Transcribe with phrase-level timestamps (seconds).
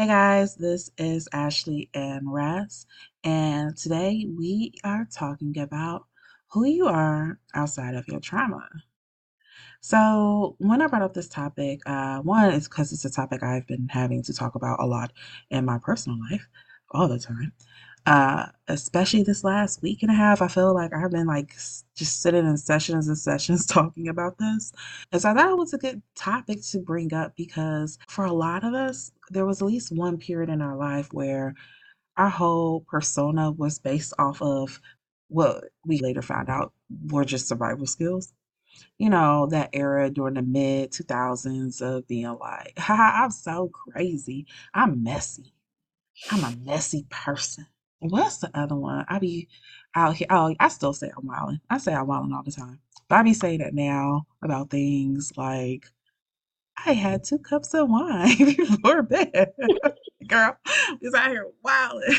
[0.00, 2.86] Hey guys, this is Ashley and Ress,
[3.22, 6.06] and today we are talking about
[6.52, 8.66] who you are outside of your trauma.
[9.82, 13.66] So, when I brought up this topic, uh, one is because it's a topic I've
[13.66, 15.12] been having to talk about a lot
[15.50, 16.48] in my personal life
[16.92, 17.52] all the time.
[18.06, 21.54] Uh, especially this last week and a half, I feel like I've been like
[21.94, 24.72] just sitting in sessions and sessions talking about this.
[25.12, 28.32] And so I thought it was a good topic to bring up because for a
[28.32, 31.54] lot of us, there was at least one period in our life where
[32.16, 34.80] our whole persona was based off of
[35.28, 36.72] what we later found out
[37.08, 38.32] were just survival skills.
[38.98, 44.46] You know, that era during the mid 2000s of being like, I'm so crazy.
[44.74, 45.54] I'm messy.
[46.30, 47.66] I'm a messy person.
[48.00, 49.06] What's the other one?
[49.08, 49.48] I be
[49.94, 50.26] out here.
[50.30, 51.60] Oh, I still say I'm wilding.
[51.70, 52.80] I say I'm wilding all the time.
[53.08, 55.86] But I be saying that now about things like
[56.86, 59.52] I had two cups of wine before bed.
[60.28, 60.56] Girl,
[61.02, 62.16] is out here wilding.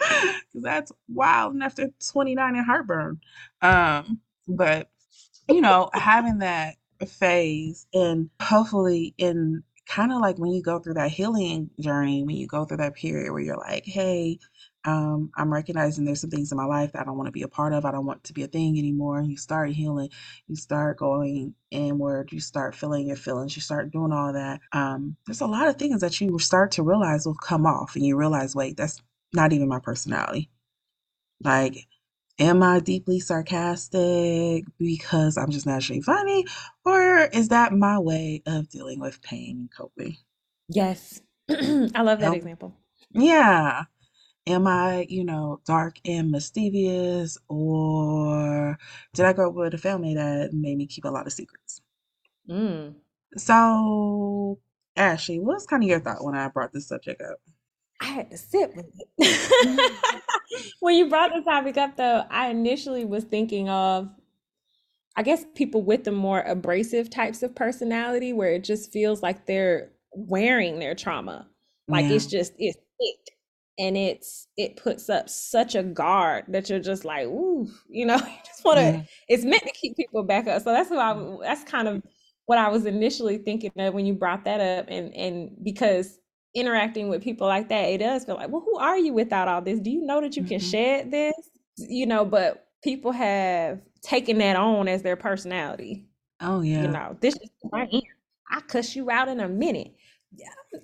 [0.54, 3.20] That's wild after 29 and heartburn.
[3.62, 4.90] Um, but
[5.48, 6.76] you know, having that
[7.08, 12.36] phase and hopefully in kind of like when you go through that healing journey, when
[12.36, 14.38] you go through that period where you're like, hey,
[14.86, 17.42] um, I'm recognizing there's some things in my life that I don't want to be
[17.42, 17.84] a part of.
[17.84, 19.22] I don't want to be a thing anymore.
[19.22, 20.10] You start healing,
[20.48, 24.60] you start going inward, you start feeling your feelings, you start doing all that.
[24.72, 28.06] Um, there's a lot of things that you start to realize will come off, and
[28.06, 29.02] you realize, wait, that's
[29.34, 30.50] not even my personality.
[31.44, 31.86] Like,
[32.40, 36.46] am I deeply sarcastic because I'm just naturally funny,
[36.86, 40.18] or is that my way of dealing with pain and coping?
[40.68, 41.22] Yes.
[41.50, 42.74] I love that example.
[43.12, 43.84] Yeah.
[44.46, 48.78] Am I, you know, dark and mischievous, or
[49.14, 51.82] did I grow up with a family that made me keep a lot of secrets?
[52.48, 52.94] Mm.
[53.36, 54.60] So,
[54.96, 57.38] Ashley, what's kind of your thought when I brought this subject up?
[58.00, 58.86] I had to sit with
[59.18, 59.92] it.
[60.80, 64.08] When you brought the topic up, though, I initially was thinking of,
[65.16, 69.46] I guess, people with the more abrasive types of personality where it just feels like
[69.46, 71.48] they're wearing their trauma.
[71.88, 72.12] Like Yeah.
[72.12, 73.36] it's just, it's thick
[73.78, 78.16] and it's, it puts up such a guard that you're just like, ooh, you know,
[78.16, 79.02] you just want to, Yeah.
[79.28, 80.62] it's meant to keep people back up.
[80.62, 82.02] So that's who I, that's kind of
[82.46, 84.86] what I was initially thinking of when you brought that up.
[84.88, 86.19] And, and because
[86.54, 89.62] interacting with people like that, it does feel like, well, who are you without all
[89.62, 89.80] this?
[89.80, 91.34] Do you know that you can hmm shed this?
[91.76, 96.06] You know, but people have taken that on as their personality.
[96.40, 96.80] Oh, yeah.
[96.80, 97.88] You know, this is who I.
[98.52, 99.94] I cuss you out in a minute.
[100.34, 100.78] Yeah, uh,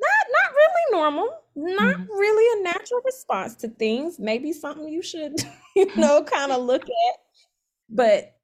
[0.00, 1.28] not not really normal.
[1.56, 2.08] Not Mhm.
[2.10, 4.18] really a natural response to things.
[4.18, 5.34] Maybe something you should,
[5.76, 7.16] you know, kind of look at.
[7.88, 8.36] But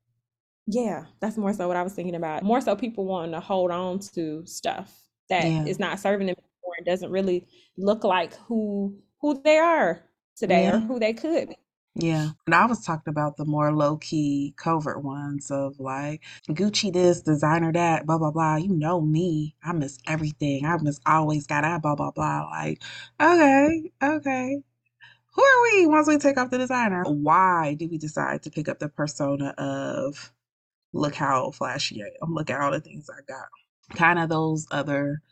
[0.67, 2.43] yeah, that's more so what I was thinking about.
[2.43, 5.00] More so people wanting to hold on to stuff
[5.31, 5.65] that Yeah.
[5.65, 7.47] is not serving them anymore and doesn't really
[7.79, 10.03] look like who who they are
[10.37, 11.57] today or who they could be.
[11.97, 17.23] Yeah, and I was talking about the more low-key, covert ones of like Gucci this,
[17.23, 18.57] designer that, blah blah blah.
[18.57, 19.57] You know me.
[19.65, 20.65] I miss everything.
[20.67, 22.49] I miss always got that, blah blah blah.
[22.51, 22.83] Like,
[23.21, 24.63] okay, okay.
[25.35, 27.05] Who are we once we take off the designer?
[27.05, 30.33] Why did we decide to pick up the persona of
[30.93, 33.49] look how flashy I am, look at all the things I got?
[33.95, 35.23] Kind of those other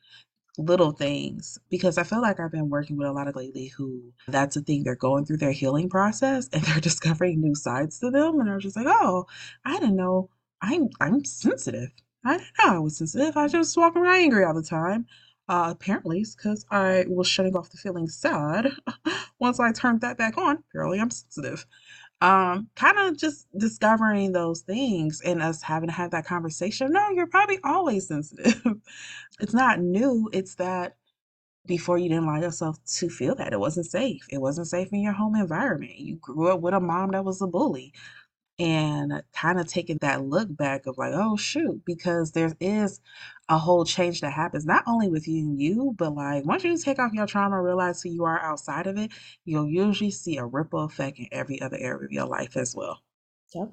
[0.58, 4.12] little things because I feel like I've been working with a lot of lately who
[4.26, 8.10] that's a thing they're going through their healing process and they're discovering new sides to
[8.10, 9.26] them and they're just like, "Oh,
[9.64, 10.30] I didn't know
[10.60, 11.90] I'm I'm sensitive.
[12.24, 13.36] I didn't know I was sensitive.
[13.36, 15.06] I just walk around angry all the time."
[15.48, 18.70] Uh, apparently it's because I was shutting off the feeling sad.
[19.40, 21.66] Once I turned that back on, apparently I'm sensitive
[22.20, 26.92] um kind of just discovering those things and us having to have that conversation.
[26.92, 28.62] No you're probably always sensitive.
[29.40, 30.96] It's not new it's that
[31.66, 34.26] before you didn't allow yourself to feel that it wasn't safe.
[34.30, 35.98] It wasn't safe in your home environment.
[35.98, 37.92] You grew up with a mom that was a bully
[38.58, 43.00] and kind of taking that look back of like, oh shoot, because there is
[43.48, 46.76] a whole change that happens not only with you and you, but like once you
[46.78, 49.12] take off your trauma, realize who you are outside of it,
[49.44, 53.02] you'll usually see a ripple effect in every other area of your life as well.
[53.54, 53.72] Yep.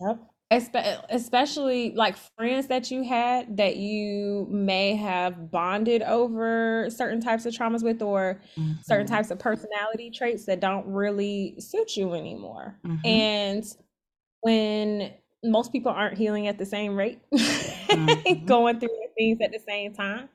[0.00, 0.30] Yep.
[0.52, 7.46] Espe- especially like friends that you had that you may have bonded over certain types
[7.46, 8.40] of traumas with or
[8.80, 12.80] certain hmm types of personality traits that don't really suit you anymore.
[12.84, 13.64] hmm And
[14.46, 15.12] when
[15.42, 17.20] most people aren't healing at the same rate,
[17.90, 18.88] hmm going through
[19.18, 20.28] things at the same time.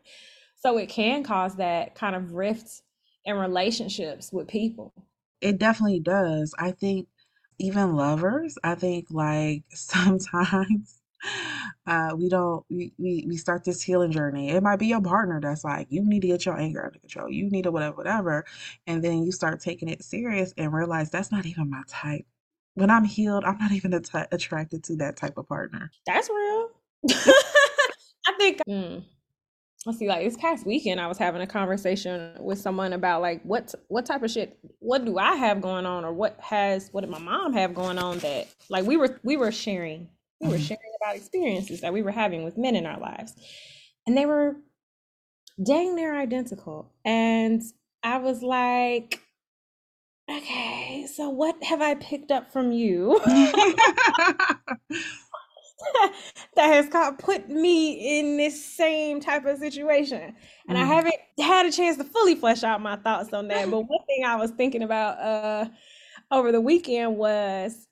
[0.57, 2.81] So it can cause that kind of rift
[3.25, 4.93] in relationships with people.
[5.41, 6.53] It definitely does.
[6.59, 7.07] I think
[7.59, 10.97] even lovers, I think like sometimes.
[11.85, 14.49] uh, we don't we, we we start this healing journey.
[14.49, 17.29] It might be your partner that's like, you need to get your anger under control.
[17.31, 18.45] You need to whatever, whatever.
[18.87, 22.25] And then you start taking it serious and realize that's not even my type.
[22.75, 25.91] When I'm healed, I'm not even attracted to that type of partner.
[26.07, 26.69] That's real.
[28.27, 29.03] I think mm,
[29.85, 33.41] let's see, like this past weekend, I was having a conversation with someone about like
[33.43, 37.01] what what type of shit, what do I have going on, or what has what
[37.01, 40.07] did my mom have going on that like we were we were sharing
[40.39, 40.63] we were mm-hmm.
[40.63, 43.33] sharing about experiences that we were having with men in our lives,
[44.05, 44.55] and they were
[45.63, 47.61] dang near identical, and
[48.03, 49.19] I was like.
[50.37, 53.19] Okay, so what have I picked up from you?
[56.55, 60.33] that has kind of put me in this same type of situation.
[60.67, 60.81] And mm.
[60.81, 63.69] I haven't had a chance to fully flesh out my thoughts on that.
[63.69, 65.65] But one thing I was thinking about uh,
[66.31, 67.87] over the weekend was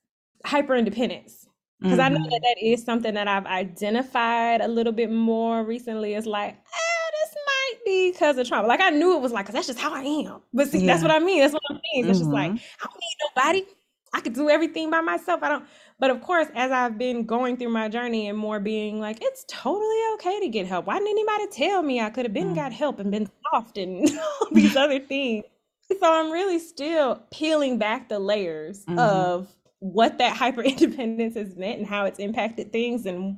[0.46, 1.48] hyper independence.
[1.82, 2.02] Because mm-hmm.
[2.02, 2.44] I know that mm-hmm.
[2.44, 6.14] that is something that I've identified a little bit more recently.
[6.14, 6.89] It's like, be
[7.90, 8.68] because of trauma.
[8.68, 10.42] Like I knew it was like, because that's just how I am.
[10.54, 10.88] But see, yeah.
[10.88, 11.40] that's what I mean.
[11.40, 12.08] That's what I'm saying.
[12.10, 12.20] It's mm-hmm.
[12.20, 12.84] just like, mm-hmm.
[12.84, 13.76] I don't need nobody.
[14.14, 15.44] I could do everything by myself.
[15.44, 15.66] I don't.
[16.00, 19.46] But of course, as I've been going through my journey and more being like, it's
[19.48, 20.88] totally okay to get help.
[20.88, 22.56] Why didn't anybody tell me I could have been mm.
[22.56, 24.10] got help and been soft and
[24.42, 25.46] all these other things?
[26.00, 29.00] So I'm really still peeling back the layers mm-hmm.
[29.00, 29.48] of
[29.80, 33.38] what that hyper independence has meant and how it's impacted things and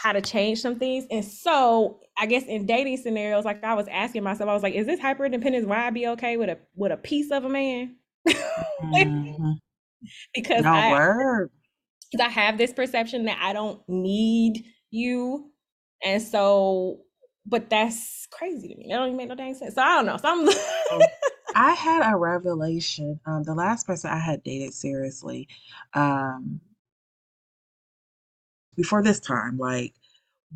[0.00, 1.06] how to change some things.
[1.10, 4.74] And so I guess in dating scenarios, like I was asking myself, I was like,
[4.74, 7.48] is this hyper independence why I be okay with a with a piece of a
[7.48, 7.96] man?
[8.28, 9.50] mm-hmm
[10.34, 11.50] because no I, word.
[12.10, 15.50] Because I have this perception that I don't need you.
[16.02, 17.00] And so,
[17.46, 18.86] but that's crazy to me.
[18.88, 19.74] That don't even make no dang sense.
[19.74, 20.16] So I don't know.
[20.16, 21.00] So I'm
[21.54, 23.20] I had a revelation.
[23.26, 25.48] Um, the last person I had dated seriously,
[25.94, 26.60] um,
[28.76, 29.94] before this time, like,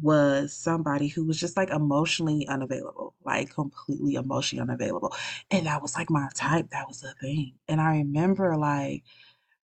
[0.02, 5.14] was somebody who was just like emotionally unavailable, like completely emotionally unavailable.
[5.50, 6.70] And that was like my type.
[6.70, 7.54] That was the thing.
[7.68, 9.04] And I remember like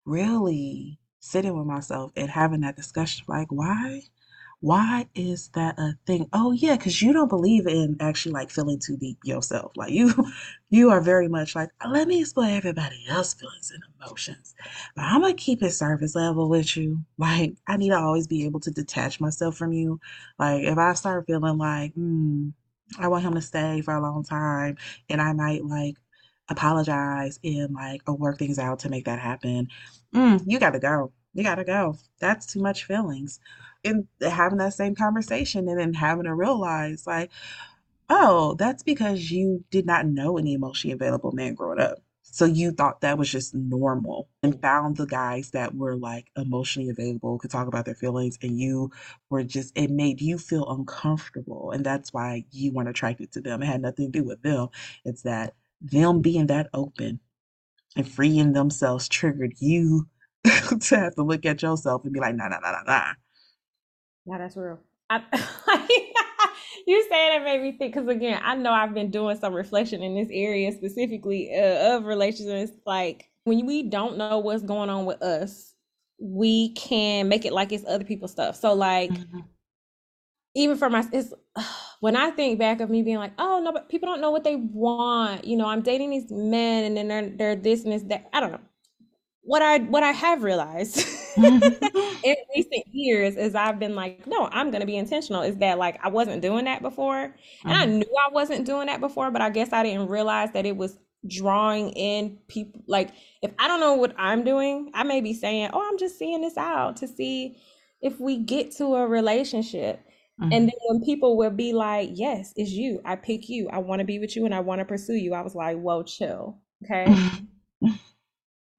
[0.04, 4.02] really sitting with myself and having that discussion like why
[4.60, 8.78] why is that a thing oh yeah because you don't believe in actually like feeling
[8.78, 10.12] too deep yourself like you
[10.70, 14.54] you are very much like let me explain everybody else feelings and emotions
[14.96, 18.44] but i'm gonna keep it surface level with you like i need to always be
[18.44, 20.00] able to detach myself from you
[20.40, 22.48] like if i start feeling like hmm
[22.98, 24.76] i want him to stay for a long time
[25.08, 25.96] and i might like
[26.48, 29.68] apologize and like or work things out to make that happen
[30.14, 31.12] mm, you gotta go.
[31.34, 31.96] You gotta go.
[32.20, 33.38] That's too much feelings.
[33.88, 37.30] And having that same conversation and then having to realize, like,
[38.10, 41.98] oh, that's because you did not know any emotionally available man growing up.
[42.22, 46.90] So you thought that was just normal and found the guys that were like emotionally
[46.90, 48.90] available, could talk about their feelings, and you
[49.30, 51.72] were just, it made you feel uncomfortable.
[51.72, 53.62] And that's why you weren't attracted to them.
[53.62, 54.68] It had nothing to do with them.
[55.04, 57.20] It's that them being that open
[57.96, 60.08] and freeing themselves triggered you
[60.44, 63.12] to have to look at yourself and be like, nah, nah, nah, nah, nah.
[64.28, 64.78] Yeah, that's real.
[65.10, 65.22] I,
[66.86, 70.02] you saying it made me think because again, I know I've been doing some reflection
[70.02, 72.72] in this area specifically uh, of relationships.
[72.84, 75.74] Like when we don't know what's going on with us,
[76.20, 78.56] we can make it like it's other people's stuff.
[78.56, 79.10] So like.
[79.10, 79.40] Mm-hmm
[80.54, 81.32] even for my it's
[82.00, 84.44] when I think back of me being like, oh no, but people don't know what
[84.44, 85.44] they want.
[85.44, 88.28] You know, I'm dating these men and then they're they're this and this that.
[88.32, 88.60] I don't know.
[89.42, 90.96] What I what I have realized
[91.44, 95.42] in recent years is I've been like, no, I'm gonna be intentional.
[95.42, 97.70] Is that like I wasn't doing that before, and mm-hmm.
[97.70, 100.76] I knew I wasn't doing that before, but I guess I didn't realize that it
[100.76, 102.82] was drawing in people.
[102.86, 103.10] Like
[103.42, 106.40] if I don't know what I'm doing, I may be saying, oh, I'm just seeing
[106.40, 107.58] this out to see
[108.00, 110.04] if we get to a relationship
[110.40, 110.52] Mm-hmm.
[110.52, 113.00] And then when people would be like, Yes, it's you.
[113.04, 113.68] I pick you.
[113.70, 115.34] I want to be with you and I want to pursue you.
[115.34, 116.58] I was like, Whoa, chill.
[116.84, 117.06] Okay.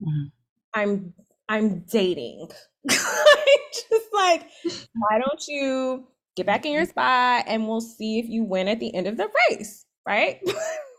[0.01, 0.27] Mm-hmm.
[0.73, 1.13] I'm
[1.49, 2.49] I'm dating.
[2.89, 4.47] just like,
[4.93, 6.91] why don't you get back in your mm-hmm.
[6.91, 10.39] spot and we'll see if you win at the end of the race, right?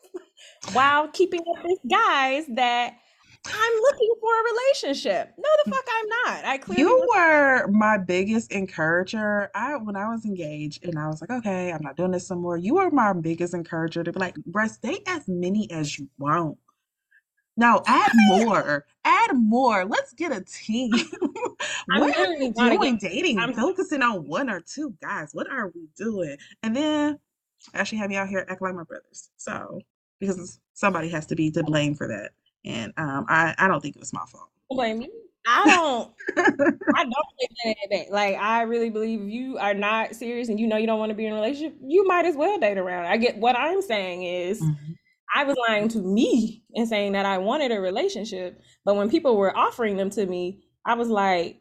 [0.73, 2.95] While keeping up with guys that
[3.47, 5.33] I'm looking for a relationship.
[5.39, 5.75] No, the mm.
[5.75, 6.45] fuck I'm not.
[6.45, 9.51] I clearly You were my biggest encourager.
[9.55, 12.59] I when I was engaged and I was like, okay, I'm not doing this anymore.
[12.59, 16.59] You were my biggest encourager to be like, breast date as many as you want.
[17.61, 18.87] Now add more.
[19.05, 19.85] Add more.
[19.85, 20.93] Let's get a team.
[21.87, 23.39] what are we doing get, dating?
[23.39, 25.35] I'm focusing on one or two guys.
[25.35, 26.39] What are we doing?
[26.63, 27.19] And then
[27.75, 29.29] I actually have me out here acting like my brothers.
[29.37, 29.79] So
[30.21, 32.31] because somebody has to be to blame for that.
[32.65, 34.49] And um, I, I don't think it was my fault.
[34.71, 35.11] Blame me.
[35.47, 36.11] I don't
[36.95, 38.07] I don't take that back.
[38.11, 41.11] Like I really believe if you are not serious and you know you don't want
[41.11, 43.05] to be in a relationship, you might as well date around.
[43.05, 44.97] I get what I'm saying is Mhm.
[45.35, 49.37] I was lying to me and saying that I wanted a relationship, but when people
[49.37, 51.61] were offering them to me, I was like,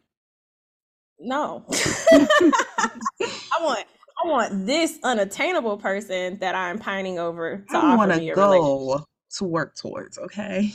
[1.19, 1.65] no.
[1.71, 3.85] I want
[4.23, 9.07] I want this unattainable person that I'm pining over to I offer me a relationship.
[9.37, 10.71] to work towards, okay?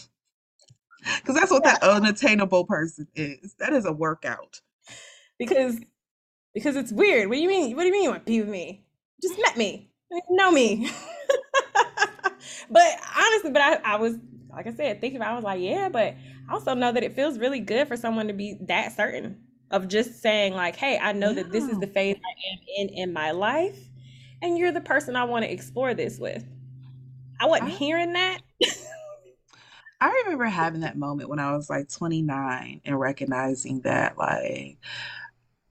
[1.17, 3.55] Because that's what Yeah, that unattainable person is.
[3.59, 4.61] That is a workout.
[5.39, 5.79] because
[6.55, 7.29] because it's weird.
[7.29, 7.75] What do you mean?
[7.75, 8.85] What do you mean you want to be with me?
[9.21, 9.91] Just met me.
[10.31, 10.89] Know me.
[12.71, 14.16] but honestly, but I, I was
[14.50, 16.14] like I said, thinking about it, I was like, yeah, but
[16.49, 19.40] I also know that it feels really good for someone to be that certain
[19.71, 22.94] of just saying, like, hey, I know that this is the phase I am in
[22.94, 23.78] in my life,
[24.42, 26.44] and you're the person I want to explore this with.
[27.40, 28.38] I wasn't I hearing that.
[30.00, 34.78] I remember having that moment when I was like 29 and recognizing that like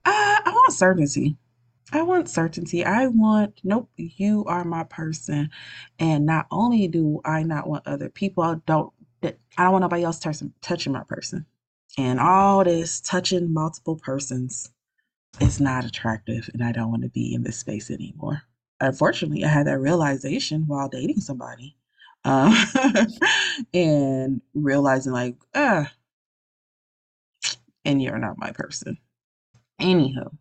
[0.04, 1.36] uh, I want certainty.
[1.94, 2.84] I want certainty.
[2.84, 5.48] I want, nope, you are my person.
[6.00, 8.92] And not only do I not want other people, I don't
[9.56, 11.46] I don't want nobody else touching touching my person.
[11.96, 14.72] And all this touching multiple persons
[15.40, 18.42] is not attractive, and I don't want to be in this space anymore.
[18.80, 21.76] Unfortunately, I had that realization while dating somebody.
[22.24, 22.54] Um,
[23.74, 25.92] and realizing like, ah,
[27.84, 28.98] and you're not my person.
[29.80, 30.36] Anywho,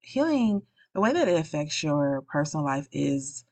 [0.00, 0.62] healing,
[0.96, 3.44] the way that it affects your personal life is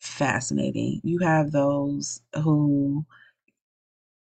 [0.00, 1.00] fascinating.
[1.02, 3.06] You have those who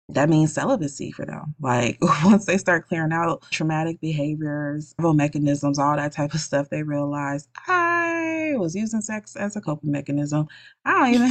[0.09, 1.55] that means celibacy for them.
[1.61, 6.83] Like once they start clearing out traumatic behaviors, mechanisms, all that type of stuff, they
[6.83, 10.49] realize I was using sex as a coping mechanism.
[10.85, 11.31] I don't even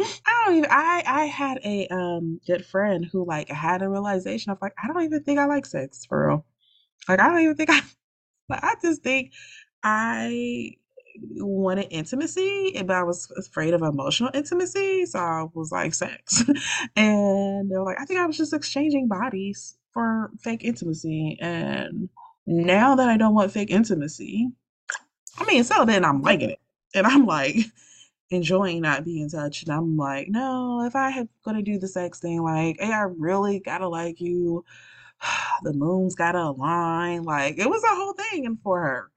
[0.26, 4.50] I don't even I I had a um good friend who like had a realization
[4.50, 6.46] of like I don't even think I like sex for real.
[7.08, 7.80] Like I don't even think I
[8.48, 9.32] But I just think
[9.84, 10.76] I
[11.36, 16.44] wanted intimacy, but I was afraid of emotional intimacy, so I was like, sex.
[16.96, 21.38] And they're like, I think I was just exchanging bodies for fake intimacy.
[21.40, 22.08] And
[22.46, 24.50] now that I don't want fake intimacy,
[25.38, 26.60] I mean, celibate and I'm liking it.
[26.94, 27.56] And I'm like
[28.30, 29.68] enjoying not being touched.
[29.68, 33.02] And I'm like, no, if I had gonna do the sex thing, like, hey, I
[33.02, 34.64] really gotta like you.
[35.64, 37.24] The moon's gotta align.
[37.24, 39.10] Like it was a whole thing and for her.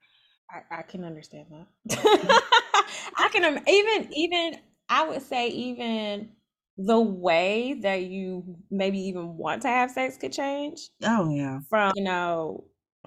[0.50, 1.66] I, I can understand that.
[3.18, 4.56] I can even even
[4.88, 6.30] I would say even
[6.76, 11.60] the way that you maybe even want to have sex could change Oh yeah.
[11.68, 12.64] from, you know,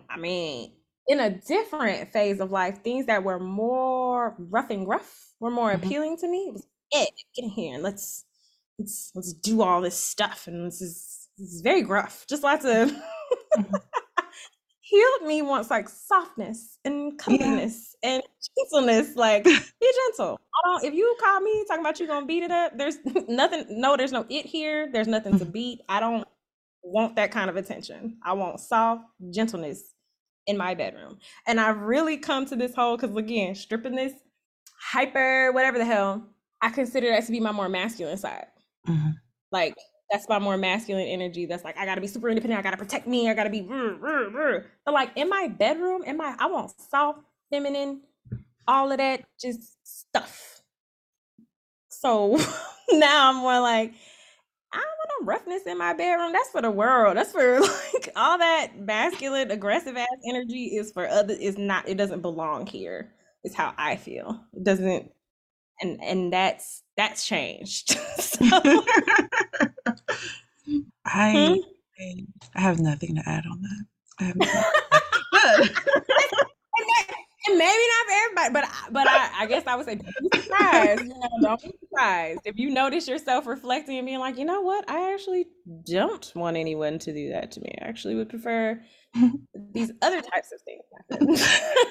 [0.09, 0.73] I mean,
[1.07, 5.71] in a different phase of life, things that were more rough and gruff were more
[5.71, 5.75] Mhm.
[5.75, 6.47] appealing to me.
[6.49, 7.05] It was, yeah,
[7.35, 8.25] get in here and let's
[8.79, 12.25] let's let's do all this stuff and this is this is very gruff.
[12.27, 12.91] Just lots of
[13.57, 13.81] Mhm.
[14.91, 17.67] healed me wants like softness and Yeah.
[18.03, 18.23] and
[18.57, 19.15] gentleness.
[19.15, 20.39] Like, be gentle.
[20.53, 20.83] I don't.
[20.83, 23.65] If you call me talking about you gonna beat it up, there's nothing.
[23.69, 24.89] No, there's no it here.
[24.91, 25.51] There's nothing to Mhm.
[25.53, 25.79] beat.
[25.89, 26.27] I don't
[26.83, 28.17] want that kind of attention.
[28.23, 29.93] I want soft gentleness
[30.47, 31.19] in my bedroom.
[31.47, 34.13] And I've really come to this whole because again, stripping this
[34.91, 36.27] hyper whatever the hell,
[36.61, 38.47] I consider that to be my more masculine side.
[38.87, 39.13] Mhm.
[39.51, 39.75] Like
[40.11, 41.45] that's my more masculine energy.
[41.45, 42.59] That's like I gotta be super independent.
[42.59, 43.29] I gotta protect me.
[43.29, 43.61] I gotta be.
[44.85, 47.19] But like in my bedroom, in my I want soft,
[47.51, 48.01] feminine,
[48.67, 50.61] all of that just stuff.
[51.89, 52.37] So
[52.91, 53.93] now I'm more like
[54.73, 56.33] I want no roughness in my bedroom.
[56.33, 57.17] That's for the world.
[57.17, 57.59] That's for
[57.93, 61.33] like all that masculine, aggressive ass energy is for other.
[61.33, 61.87] Is not.
[61.89, 63.11] It doesn't belong here.
[63.43, 64.39] Is how I feel.
[64.53, 65.11] It doesn't.
[65.81, 67.91] And and that's that's changed.
[68.19, 68.85] so.
[71.05, 71.55] I hmm?
[71.99, 72.25] I
[72.55, 73.85] I have nothing to add on that.
[74.19, 74.61] I have nothing.
[77.47, 80.15] And maybe not for everybody, but I- but I, I guess I would say don't
[80.19, 81.01] be surprised.
[81.01, 84.61] You know, don't be surprised if you notice yourself reflecting and being like, you know
[84.61, 85.47] what, I actually
[85.85, 87.73] don't want anyone to do that to me.
[87.81, 88.79] I actually would prefer
[89.73, 90.83] these other types of things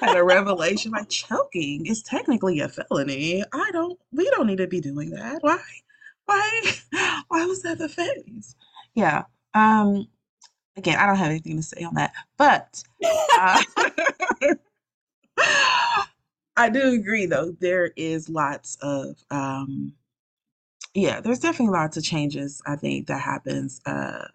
[0.01, 3.43] had a revelation like choking is technically a felony.
[3.53, 5.39] I don't we don't need to be doing that.
[5.43, 5.59] Why?
[6.31, 6.63] Why
[7.29, 8.55] why was that the phase?
[8.95, 9.25] Yeah.
[9.55, 10.07] Um
[10.77, 12.13] again, I don't have anything to say on that.
[12.39, 12.83] But
[13.39, 13.63] uh
[16.57, 17.53] I do agree though.
[17.61, 19.95] There is lots of um
[20.95, 24.29] yeah, there's definitely lots of changes I think that happens uh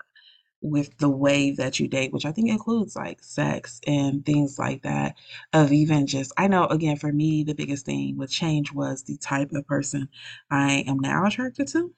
[0.61, 4.83] with the way that you date, which I think includes like sex and things like
[4.83, 5.15] that.
[5.53, 9.17] Of even just, I know again, for me, the biggest thing with change was the
[9.17, 10.09] type of person
[10.49, 11.93] I am now attracted to.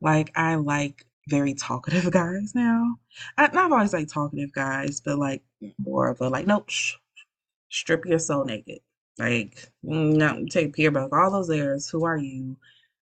[0.00, 2.96] Like, I like very talkative guys now.
[3.36, 5.42] I, not always like talkative guys, but like
[5.78, 6.94] more of a like, nope, shh,
[7.70, 8.80] strip your soul naked.
[9.18, 11.88] Like, no, take peer back all those airs.
[11.90, 12.56] Who are you?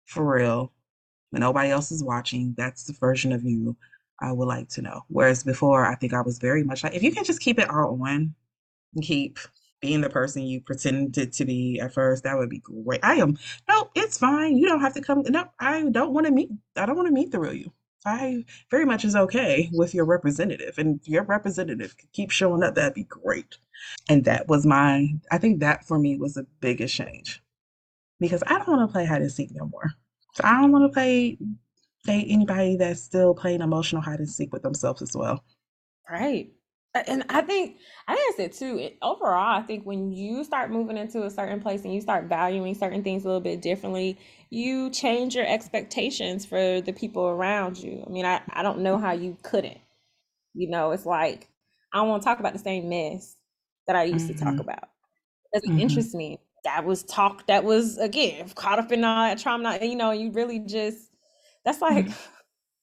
[0.05, 0.73] For real.
[1.31, 3.77] When nobody else is watching, that's the version of you
[4.21, 5.01] I would like to know.
[5.07, 7.69] Whereas before, I think I was very much like, if you can just keep it
[7.69, 8.35] all on,
[8.93, 9.39] and keep
[9.81, 12.99] being the person you pretended to be at first, that would be great.
[13.03, 13.37] I am,
[13.67, 14.57] no, it's fine.
[14.57, 15.23] You don't have to come.
[15.27, 16.49] No, I don't want to meet.
[16.75, 17.71] I don't want to meet the real you.
[18.05, 22.75] I very much is okay with your representative, and your representative keep showing up.
[22.75, 23.57] That'd be great.
[24.09, 27.41] And that was my, I think that for me was the biggest change
[28.19, 29.91] because I don't want to play hide and seek no more.
[30.33, 31.37] So I don't want to play
[32.03, 35.43] date anybody that's still playing emotional hide and seek with themselves as well.
[36.09, 36.53] Right.
[37.07, 37.77] And I think
[38.07, 38.77] I think that's it too.
[38.77, 42.25] It, overall, I think when you start moving into a certain place and you start
[42.25, 44.17] valuing certain things a little bit differently,
[44.49, 48.03] you change your expectations for the people around you.
[48.05, 49.79] I mean, I, I don't know how you couldn't.
[50.53, 51.49] You know, it's like
[51.93, 53.37] I don't want to talk about the same mess
[53.87, 54.89] that I used to talk hmm about.
[55.53, 56.39] It doesn't hmm interest me.
[56.63, 59.79] That was talk that was again caught up in all that trauma.
[59.81, 61.10] You know, you really just
[61.65, 62.15] that's like hmm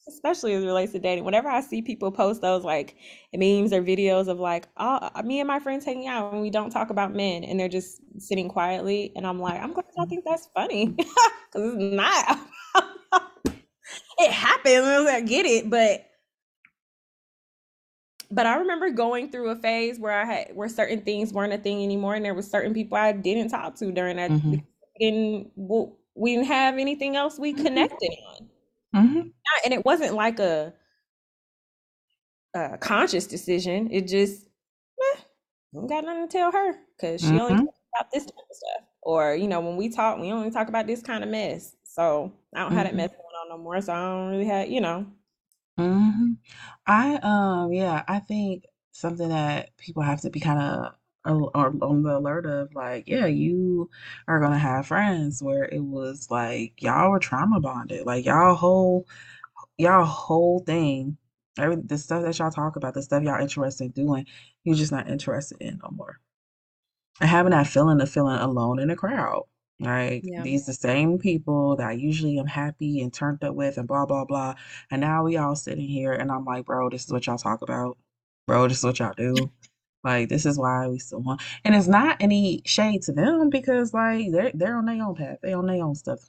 [0.09, 1.25] especially as it relates to dating.
[1.25, 2.97] Whenever I see people post those like
[3.35, 6.71] memes or videos of like, oh, me and my friends hanging out and we don't
[6.71, 10.25] talk about men and they're just sitting quietly, and I'm like, I'm glad y'all think
[10.25, 12.39] that's funny because it's not.
[14.19, 15.09] it happens.
[15.09, 16.05] I get it, but
[18.31, 21.59] but I remember going through a phase where I had where certain things weren't a
[21.59, 24.61] thing anymore, and there was certain people I didn't talk to during that hmm because
[25.01, 25.53] we didn't
[26.15, 28.49] we didn't have anything else we hmm connected on.
[28.93, 29.31] Hmm
[29.65, 30.75] And it wasn't like a
[32.55, 33.91] a conscious decision.
[33.93, 35.25] It just, eh, I
[35.75, 38.57] don't got nothing to tell her because she only hmm talks about this type of
[38.57, 38.89] stuff.
[39.03, 41.77] Or, you know, when we talk, we only talk about this kind of mess.
[41.85, 43.81] So I don't have that hmm mess going on no more.
[43.81, 45.07] So I don't really have, you know.
[45.77, 46.33] hmm
[46.87, 50.95] I um yeah, I think something that people have to be kind of
[51.29, 53.91] on the alert of like, yeah, you
[54.29, 59.07] are gonna have friends where it was like y'all were trauma bonded, like y'all whole
[59.79, 61.17] y'all whole thing,
[61.59, 64.27] every the stuff that y'all talk about, the stuff y'all interested in doing,
[64.65, 66.21] you're just not interested in no more.
[67.21, 69.45] And having that feeling of feeling alone in a crowd.
[69.81, 70.43] Like Yeah.
[70.43, 74.07] these the same people that I usually am happy and turned up with and blah
[74.07, 74.55] blah blah.
[74.91, 77.63] And now we all sitting here and I'm like, bro, this is what y'all talk
[77.63, 77.99] about.
[78.47, 79.53] Bro, this is what y'all do.
[80.05, 83.93] Like this is why we still want and it's not any shade to them because
[83.93, 85.39] like they're they're on their own path.
[85.43, 86.21] They on their own stuff.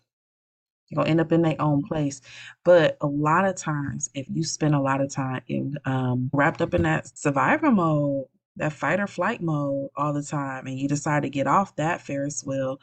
[0.89, 2.21] They're gonna end up in their own place.
[2.63, 6.61] But a lot of times, if you spend a lot of time in um, wrapped
[6.61, 8.25] up in that survivor mode,
[8.57, 12.01] that fight or flight mode all the time, and you decide to get off that
[12.01, 12.81] Ferris wheel,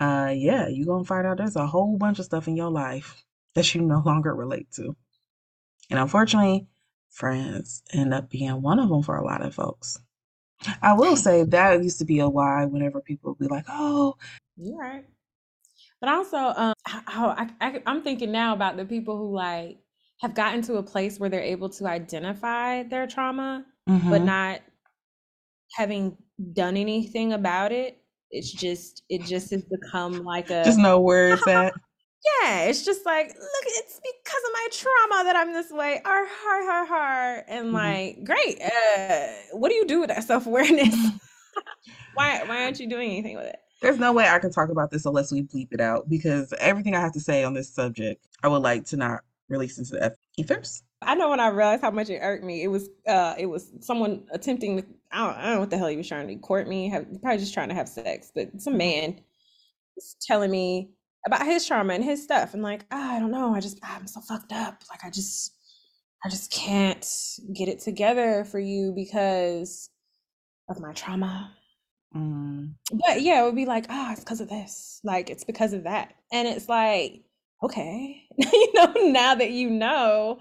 [0.00, 3.24] uh, yeah, you're gonna find out there's a whole bunch of stuff in your life
[3.54, 4.96] that you no longer relate to.
[5.90, 6.68] And unfortunately,
[7.10, 9.98] friends end up being one of them for a lot of folks.
[10.82, 14.16] I will say that used to be a why whenever people would be like, oh,
[14.56, 15.04] You're right.
[16.00, 19.78] But also, um, how I, I, I'm thinking now about the people who like
[20.20, 24.60] have gotten to a place where they're able to identify their trauma, but mm-hmm, not
[25.72, 26.16] having
[26.52, 28.00] done anything about it.
[28.30, 31.72] It's just, it just has become like a, just know where it's at.
[32.24, 36.00] Yeah, it's just like, look, it's because of my trauma that I'm this way.
[36.04, 37.44] Ar har har har.
[37.48, 37.72] And Mhm.
[37.72, 38.60] like, great.
[38.60, 40.94] Uh, what do you do with that self-awareness?
[42.14, 43.60] Why why aren't you doing anything with it?
[43.80, 46.96] There's no way I can talk about this unless we bleep it out because everything
[46.96, 50.16] I have to say on this subject, I would like to not release into the
[50.36, 50.82] ethers.
[51.00, 53.70] I know when I realized how much it irked me, it was uh it was
[53.80, 56.36] someone attempting to I don't, I don't know what the hell he was trying to
[56.36, 59.20] court me, have probably just trying to have sex, but some man
[59.96, 60.90] was telling me
[61.28, 64.06] about his trauma and his stuff and like, "Ah, I don't know, I just I'm
[64.08, 64.82] so fucked up.
[64.90, 65.54] Like I just
[66.24, 67.06] I just can't
[67.54, 69.90] get it together for you because
[70.68, 71.52] of my trauma.
[72.14, 75.00] Mm, But yeah, it would be like, oh, it's because of this.
[75.04, 76.14] Like it's because of that.
[76.32, 77.22] And it's like,
[77.62, 80.40] okay, you know, now that you know,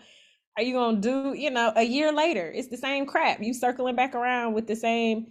[0.57, 3.41] are you gonna do, you know, a year later, it's the same crap.
[3.41, 5.27] You circling back around with the same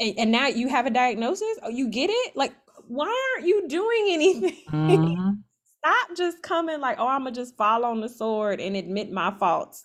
[0.00, 1.58] and now you have a diagnosis?
[1.62, 2.36] Oh, you get it?
[2.36, 2.52] Like,
[2.92, 4.56] why aren't you doing anything?
[4.72, 5.42] mhm.
[5.78, 9.32] Stop just coming like, oh, I'm gonna just fall on the sword and admit my
[9.38, 9.84] faults.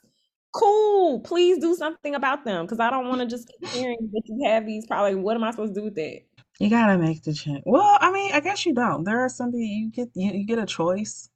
[0.53, 1.21] Cool.
[1.21, 4.47] Please do something about them because I don't want to just keep hearing that you
[4.49, 5.15] have these probably.
[5.15, 6.21] What am I supposed to do with that?
[6.59, 7.63] You gotta make the change.
[7.65, 9.03] Well, I mean, I guess you don't.
[9.03, 11.29] There are some people you get you, you get a choice.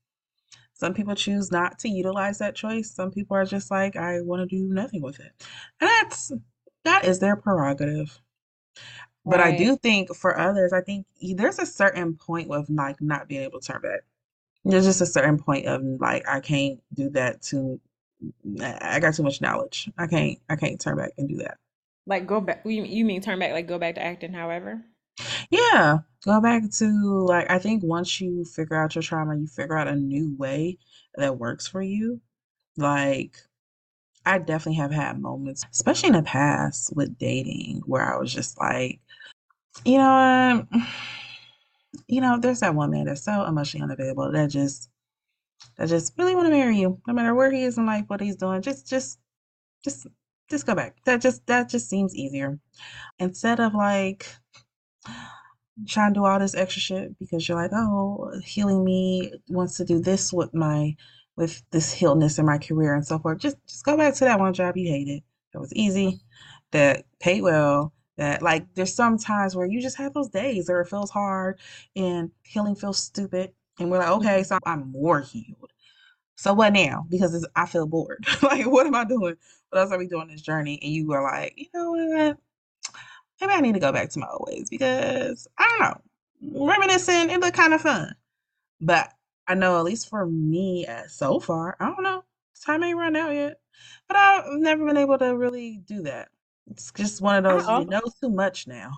[0.73, 2.93] Some people choose not to utilize that choice.
[2.93, 5.31] Some people are just like, I want to do nothing with it.
[5.79, 6.31] And that's
[6.85, 8.19] that is their prerogative.
[9.25, 9.53] But I Right.
[9.53, 13.43] do think for others, I think y- there's a certain point of like not being
[13.43, 14.01] able to turn back.
[14.65, 17.79] There's just a certain point of like I can't do that to
[18.61, 19.89] I got too much knowledge.
[19.97, 21.57] I can't I can't turn back and do that.
[22.05, 22.61] Like go back.
[22.63, 23.53] You, you mean turn back?
[23.53, 24.33] Like go back to acting?
[24.33, 24.85] However.
[25.49, 26.85] Yeah, go back to
[27.27, 30.77] like I think once you figure out your trauma, you figure out a new way
[31.15, 32.21] that works for you.
[32.77, 33.37] Like
[34.25, 38.59] I definitely have had moments, especially in the past with dating, where I was just
[38.59, 39.01] like,
[39.85, 40.81] you know what?
[40.81, 40.87] Um,
[42.07, 44.89] you know, there's that one man that's so emotionally unavailable that just
[45.77, 48.21] that just really want to marry you, no matter where he is in life, what
[48.21, 48.61] he's doing.
[48.61, 49.19] Just just
[49.83, 50.07] just
[50.49, 50.97] just go back.
[51.05, 52.59] That just that just seems easier.
[53.19, 54.27] Instead of like
[55.87, 59.85] trying to do all this extra shit because you're like, oh, healing me wants to
[59.85, 60.95] do this with my
[61.37, 63.39] with this healedness in my career and so forth.
[63.39, 65.23] Just just go back to that one job you hated.
[65.53, 66.21] That was easy,
[66.71, 70.81] that paid well, that like there's some times where you just have those days where
[70.81, 71.59] it feels hard
[71.95, 73.53] and healing feels stupid.
[73.79, 75.71] And we're like, okay, so I'm more healed.
[76.35, 77.05] So what now?
[77.09, 78.25] Because it's, I feel bored.
[78.41, 79.35] like, what am I doing?
[79.69, 80.79] What else are we doing this journey?
[80.81, 82.37] And you were like, you know what?
[83.41, 87.29] maybe I need to go back to my old ways because I don't know, reminiscing
[87.29, 88.15] it looked kind of fun.
[88.79, 89.11] But
[89.47, 92.23] I know at least for me, uh, so far, I don't know,
[92.63, 93.59] time ain't run out yet.
[94.07, 96.29] But I've never been able to really do that.
[96.71, 98.91] It's just one of those you know too much now.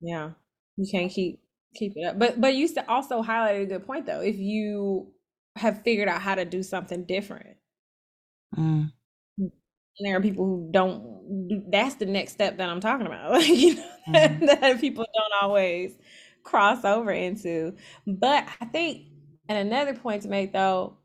[0.00, 0.30] yeah.
[0.76, 1.40] You can't keep
[1.74, 2.18] keep it up.
[2.18, 4.20] But but you also highlighted a good point though.
[4.20, 5.12] If you
[5.56, 7.56] have figured out how to do something different,
[8.56, 8.92] Mm,
[9.38, 9.52] and
[10.00, 11.70] there are people who don't.
[11.70, 13.30] That's the next step that I'm talking about.
[13.32, 15.96] Like you know that, mhm, that people don't always
[16.42, 17.74] cross over into.
[18.06, 19.06] But I think,
[19.48, 20.98] and another point to make though,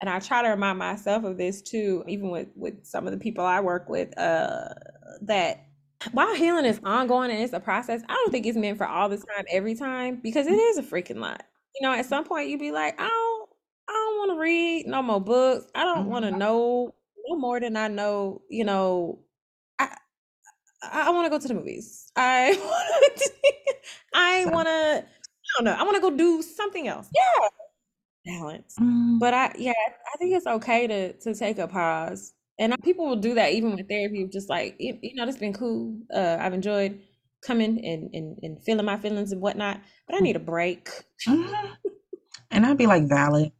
[0.00, 3.18] and I try to remind myself of this too, even with with some of the
[3.18, 4.74] people I work with, uh,
[5.22, 5.66] that
[6.12, 9.08] while healing is ongoing and it's a process, I don't think it's meant for all
[9.08, 11.44] the time, every time, because it is a freaking lot.
[11.80, 13.48] You know, at some point you'd be like, I don't,
[13.88, 15.66] I don't want to read no more books.
[15.74, 16.94] I don't want to mhm, know
[17.28, 18.42] no more than I know.
[18.50, 19.20] You know,
[19.78, 19.96] I
[20.82, 22.10] I want to go to the movies.
[22.16, 23.30] I want to,
[24.14, 24.72] I want to,
[25.04, 25.04] I
[25.58, 25.72] don't know.
[25.72, 27.10] I want to go do something else.
[27.14, 27.48] Yeah,
[28.24, 28.80] balance.
[28.80, 29.72] mm, But I, yeah,
[30.12, 32.34] I think it's okay to to take a pause.
[32.58, 35.40] And people will do that even with therapy, just like, you, you know, this has
[35.40, 35.98] been cool.
[36.14, 37.00] Uh, I've enjoyed
[37.42, 40.88] coming and, and, and feeling my feelings and whatnot, but I need a break.
[41.26, 41.76] mhm.
[42.50, 43.52] And I'd be like valid.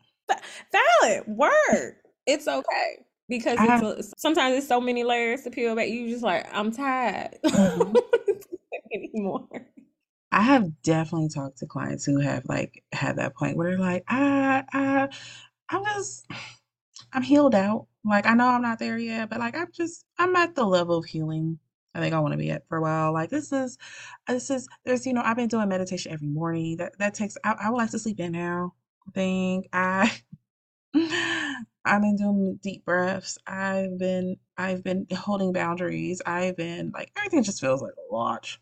[0.72, 1.96] Valid word.
[2.26, 5.88] It's okay because it's sometimes it's so many layers to peel back.
[5.88, 7.38] You just like, I'm tired.
[7.44, 7.94] I don't mhm.
[7.94, 9.48] want to do that anymore.
[10.32, 14.04] I have definitely talked to clients who have like had that point where they're like,
[14.08, 15.08] I, I,
[15.68, 16.26] I'm just
[17.12, 17.86] I'm healed out.
[18.04, 20.98] Like, I know I'm not there yet, but like, I'm just, I'm at the level
[20.98, 21.58] of healing
[21.94, 23.12] I think I want to be at for a while.
[23.12, 23.76] Like, this is,
[24.26, 26.76] this is, there's, you know, I've been doing meditation every morning.
[26.78, 27.36] That that takes.
[27.44, 28.74] I, I would like to sleep in now.
[29.06, 30.10] I think I,
[31.84, 33.38] I've been doing deep breaths.
[33.46, 36.22] I've been, I've been holding boundaries.
[36.24, 38.58] I've been like, everything just feels like a lot.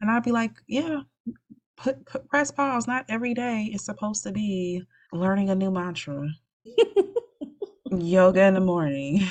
[0.00, 1.00] And I'd be like, yeah,
[1.76, 2.86] put, put press pause.
[2.88, 4.82] Not every day is supposed to be
[5.12, 6.28] learning a new mantra.
[7.92, 9.22] Yoga in the morning.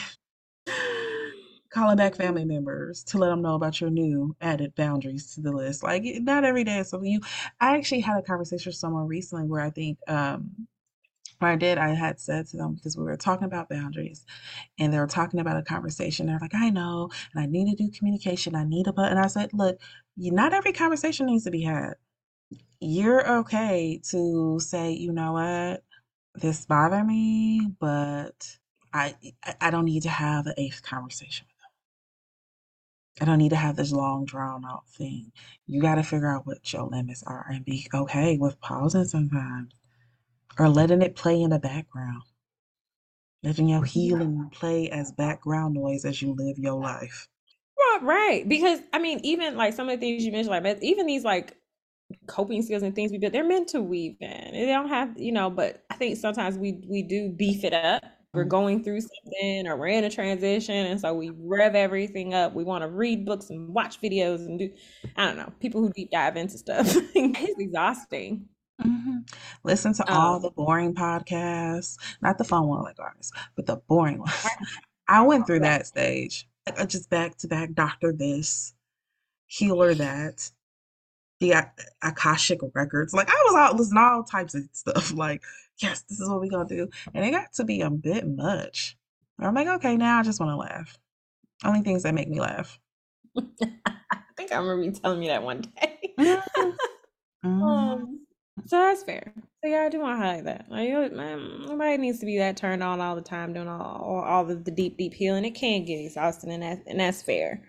[1.71, 5.51] calling back family members to let them know about your new added boundaries to the
[5.51, 5.83] list.
[5.83, 7.21] Like not every day something you.
[7.59, 10.67] I actually had a conversation with someone recently where I think um
[11.41, 14.25] I did I had said to them because we were talking about boundaries
[14.79, 16.27] and they were talking about a conversation.
[16.27, 18.55] They're like, I know, and I need to do communication.
[18.55, 19.79] I need a but and I said, look,
[20.17, 21.95] you, not every conversation needs to be had.
[22.81, 25.83] You're okay to say, you know what,
[26.35, 28.57] this bother me, but
[28.93, 31.69] I I I don't need to have the eighth conversation with them.
[33.21, 35.31] I don't need to have this long drawn out thing.
[35.67, 39.73] You got to figure out what your limits are and be okay with pausing sometimes
[40.57, 42.23] or letting it play in the background,
[43.43, 47.27] letting your healing play as background noise as you live your life.
[47.77, 48.49] Right, right.
[48.49, 51.57] Because I mean, even like some of the things you mentioned, like even these like
[52.27, 54.51] coping skills and things we build, they're meant to weave in.
[54.53, 58.03] They don't have, you know, but I think sometimes we we do beef it up.
[58.33, 62.33] We're Mm, going through something or we're in a transition, and so we rev everything
[62.33, 62.53] up.
[62.53, 64.69] We want to read books and watch videos and do,
[65.17, 66.87] I don't know, people who deep dive into stuff.
[67.15, 68.47] It's exhausting.
[68.81, 69.29] mhm.
[69.63, 73.77] Listen to all Um, the boring podcasts, not the fun one like ours, but the
[73.87, 74.55] boring ones.
[75.07, 76.47] I went through that stage.
[76.87, 78.73] Just back to back doctor this,
[79.47, 80.51] healer that.
[81.41, 81.55] The
[82.03, 83.13] Akashic records.
[83.13, 85.13] Like I was out listening to all types of stuff.
[85.17, 85.43] Like,
[85.79, 86.89] yes, this is what we're gonna do.
[87.15, 88.97] And it got to be a bit much.
[89.39, 90.97] I'm like, okay, now I just want to laugh.
[91.65, 92.79] Only things that make me laugh.
[94.11, 96.15] I think I remember you telling me that one day.
[96.19, 96.43] Mhm,
[97.61, 98.03] mhm.
[98.03, 98.21] Um,
[98.67, 99.33] So that's fair.
[99.63, 100.65] So yeah, I do want to highlight that.
[100.69, 101.09] Like, you
[101.67, 104.55] nobody needs to be that turned on all the time, doing all all, all the,
[104.55, 105.45] the deep, deep healing.
[105.45, 107.63] It can get exhausting, and that and that's fair.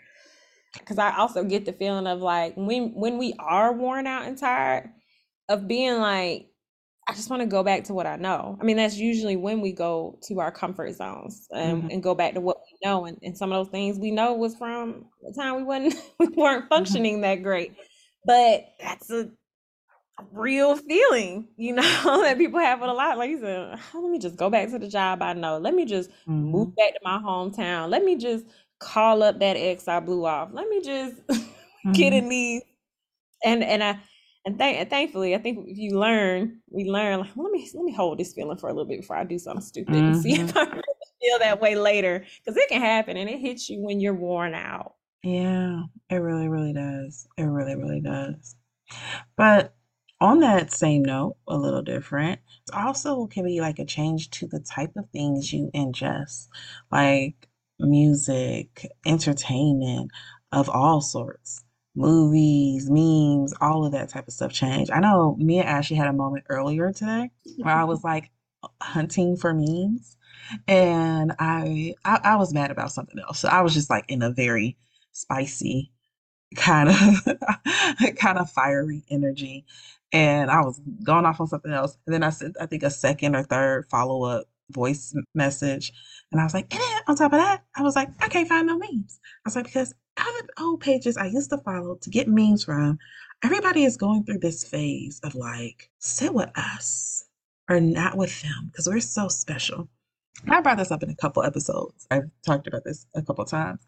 [0.73, 4.39] Because I also get the feeling of like when when we are worn out and
[4.39, 4.91] tired
[5.49, 6.49] of being like,
[7.09, 8.57] I just want to go back to what I know.
[8.61, 12.15] I mean, that's usually when we go to our comfort zones and, Mhm, and go
[12.15, 13.07] back to what we know.
[13.07, 16.29] And, and some of those things we know was from the time we wasn't we
[16.29, 17.77] weren't mhm, functioning that great.
[18.25, 19.31] But that's a
[20.33, 21.83] real feeling, you know,
[22.23, 23.19] that people have with a lot.
[23.19, 25.59] Like you said, "Oh, let me just go back to the job I know.
[25.59, 27.89] Let me just mhm, move back to my hometown.
[27.91, 28.47] Let me just
[28.83, 30.51] call up that ex I blew off.
[30.53, 31.17] Let me just
[31.93, 32.63] get mhm, in these
[33.45, 34.01] and and I
[34.45, 37.85] and thank thankfully I think if you learn, we learn like well, let me let
[37.85, 40.33] me hold this feeling for a little bit before I do something stupid and see
[40.41, 40.83] if I really
[41.21, 42.25] feel that way later.
[42.45, 44.95] Because it can happen and it hits you when you're worn out.
[45.23, 47.27] Yeah, it really, really does.
[47.37, 48.57] It really, really does.
[49.37, 49.75] But
[50.21, 54.47] on that same note, a little different, it also can be like a change to
[54.49, 56.49] the type of things you ingest,
[56.93, 57.49] like
[57.83, 60.11] music, entertainment
[60.53, 61.65] of all sorts,
[61.95, 64.91] movies, memes, all of that type of stuff change.
[64.91, 67.89] I know me and Ashley had a moment earlier today where I mm-hmm.
[67.89, 68.31] was like
[68.81, 70.17] hunting for memes
[70.69, 73.41] and I I, I was mad about something else.
[73.41, 74.77] So I was just like in a very
[75.13, 75.93] spicy
[76.57, 76.97] kind of
[78.17, 79.65] kind of fiery energy.
[80.13, 81.97] And I was going off on something else.
[82.07, 85.93] And then I sent, I think, a second or third follow-up voice message.
[86.31, 88.67] And I was like, and on top of that, I was like, I can't find
[88.67, 89.21] no memes.
[89.45, 92.65] I was like, because of the old pages I used to follow to get memes
[92.65, 92.99] from,
[93.45, 97.25] everybody is going through this phase of like, sit with us
[97.69, 99.89] or not with them because we're so special.
[100.49, 102.07] I brought this up in a couple episodes.
[102.11, 103.81] I've talked about this a couple times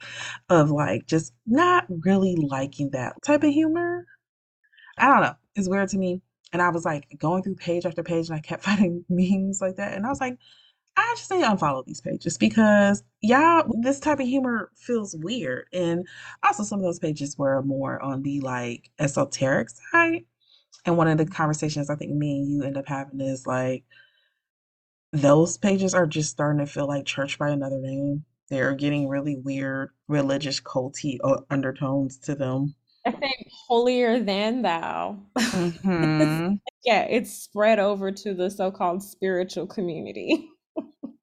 [0.49, 4.07] of like just not really liking that type of humor.
[4.99, 5.35] I don't know.
[5.57, 6.23] It's weird to me.
[6.53, 9.77] And I was like going through page after page and I kept finding memes like
[9.77, 9.95] that.
[9.95, 10.39] And I was like,
[10.97, 15.67] I just need to unfollow these pages because y'all, this type of humor feels weird.
[15.73, 16.07] And
[16.43, 20.25] also, some of those pages were more on the like esoteric side.
[20.87, 23.85] And one of the conversations I think me and you end up having is like,
[25.13, 28.25] those pages are just starting to feel like church by another name.
[28.51, 32.75] They're getting really weird religious culty uh, undertones to them.
[33.07, 35.19] I think holier than thou.
[35.39, 40.51] hmm yeah, it's spread over to the so-called spiritual community.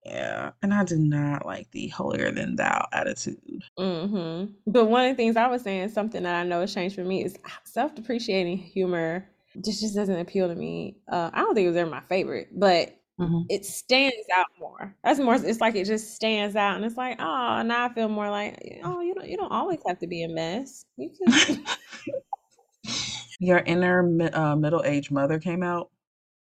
[0.05, 3.63] Yeah, and I do not like the holier than thou attitude.
[3.77, 6.95] hmm But one of the things I was saying, something that I know has changed
[6.95, 9.27] for me is self-depreciating humor.
[9.63, 10.97] Just just doesn't appeal to me.
[11.11, 14.95] Uh, I don't think it was ever my favorite, but hmm it stands out more.
[15.03, 15.35] That's more.
[15.35, 18.79] It's like it just stands out, and it's like, oh, now I feel more like,
[18.83, 20.85] oh, you don't you don't always have to be a mess.
[20.97, 21.65] You can.
[23.39, 25.89] Your inner uh, middle-aged mother came out.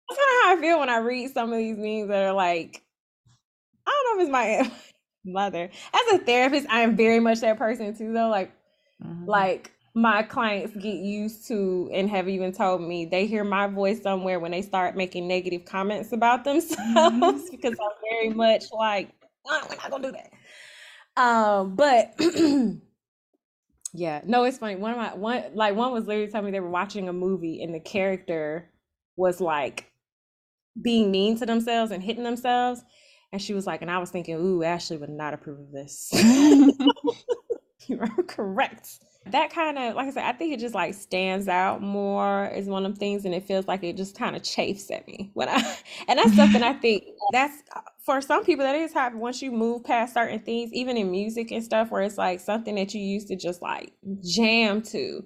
[0.09, 2.33] That's kind of how I feel when I read some of these memes that are
[2.33, 2.83] like,
[3.89, 4.71] I don't know if it's my
[5.25, 5.69] mother.
[5.93, 8.29] As a therapist, I am very much that person too, though.
[8.29, 8.51] Like
[9.01, 13.67] hmm like my clients get used to and have even told me they hear my
[13.67, 16.43] voice somewhere when they start making negative comments about
[16.77, 19.09] hmm themselves because I'm very much like,
[19.49, 20.31] "Uh, we're not gonna do that.
[21.21, 22.13] Um, but
[23.93, 24.75] yeah, no, it's funny.
[24.75, 27.63] One of my one like one was literally telling me they were watching a movie
[27.63, 28.69] and the character
[29.15, 29.91] was like
[30.81, 32.83] being mean to themselves and hitting themselves.
[33.31, 36.11] And she was like, and I was thinking, ooh, Ashley would not approve of this.
[37.87, 38.99] You are correct.
[39.25, 42.67] That kind of, like I said, I think it just like stands out more is
[42.67, 45.31] one of the things, and it feels like it just kind of chafes at me
[45.33, 45.55] when I,
[46.07, 49.51] and that's something I think that's uh, for some people that is hard once you
[49.51, 53.01] move past certain things, even in music and stuff, where it's like something that you
[53.01, 53.91] used to just like
[54.23, 55.23] jam to,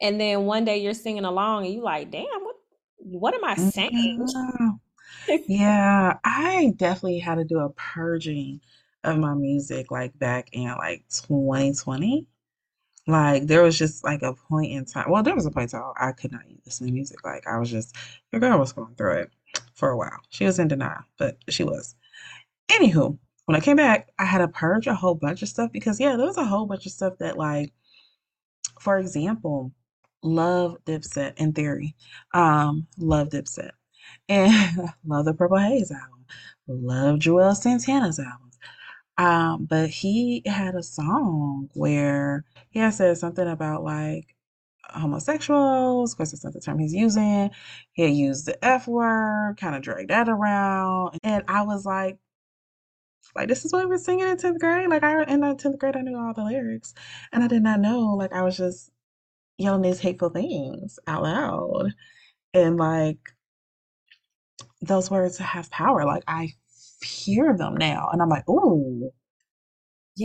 [0.00, 2.56] and then one day you're singing along and you like, damn, what,
[2.98, 4.24] what am I saying?
[4.34, 4.70] Yeah.
[5.46, 8.60] Yeah, I definitely had to do a purging
[9.04, 12.26] of my music like back in like 2020.
[13.06, 15.10] Like there was just like a point in time.
[15.10, 17.24] Well, there was a point in time I could not listen to music.
[17.24, 17.96] Like I was just
[18.32, 19.30] your girl was going through it
[19.74, 20.20] for a while.
[20.30, 21.94] She was in denial, but she was.
[22.70, 26.00] Anywho, when I came back, I had to purge a whole bunch of stuff because
[26.00, 27.72] yeah, there was a whole bunch of stuff that like,
[28.80, 29.72] for example,
[30.22, 31.94] love Dipset in theory.
[32.34, 33.72] Um, love Dipset.
[34.28, 36.24] And love the Purple Haze album.
[36.68, 38.58] Love Juelz Santana's albums.
[39.18, 44.34] Um, but he had a song where he had said something about like
[44.90, 47.50] homosexuals, because it's not the term he's using.
[47.92, 51.18] He had used the F word, kind of dragged that around.
[51.22, 52.18] And I was like,
[53.34, 54.88] like this is what we're singing in 10th grade.
[54.88, 56.94] Like I in the 10th grade I knew all the lyrics.
[57.32, 58.00] And I did not know.
[58.14, 58.90] Like I was just
[59.58, 61.94] yelling these hateful things out loud.
[62.54, 63.35] And like
[64.82, 66.04] those words have power.
[66.04, 66.54] Like I
[67.02, 69.12] hear them now, and I'm like, "Ooh,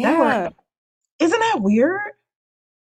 [0.01, 0.49] that word." Yeah.
[1.19, 2.01] Isn't that weird?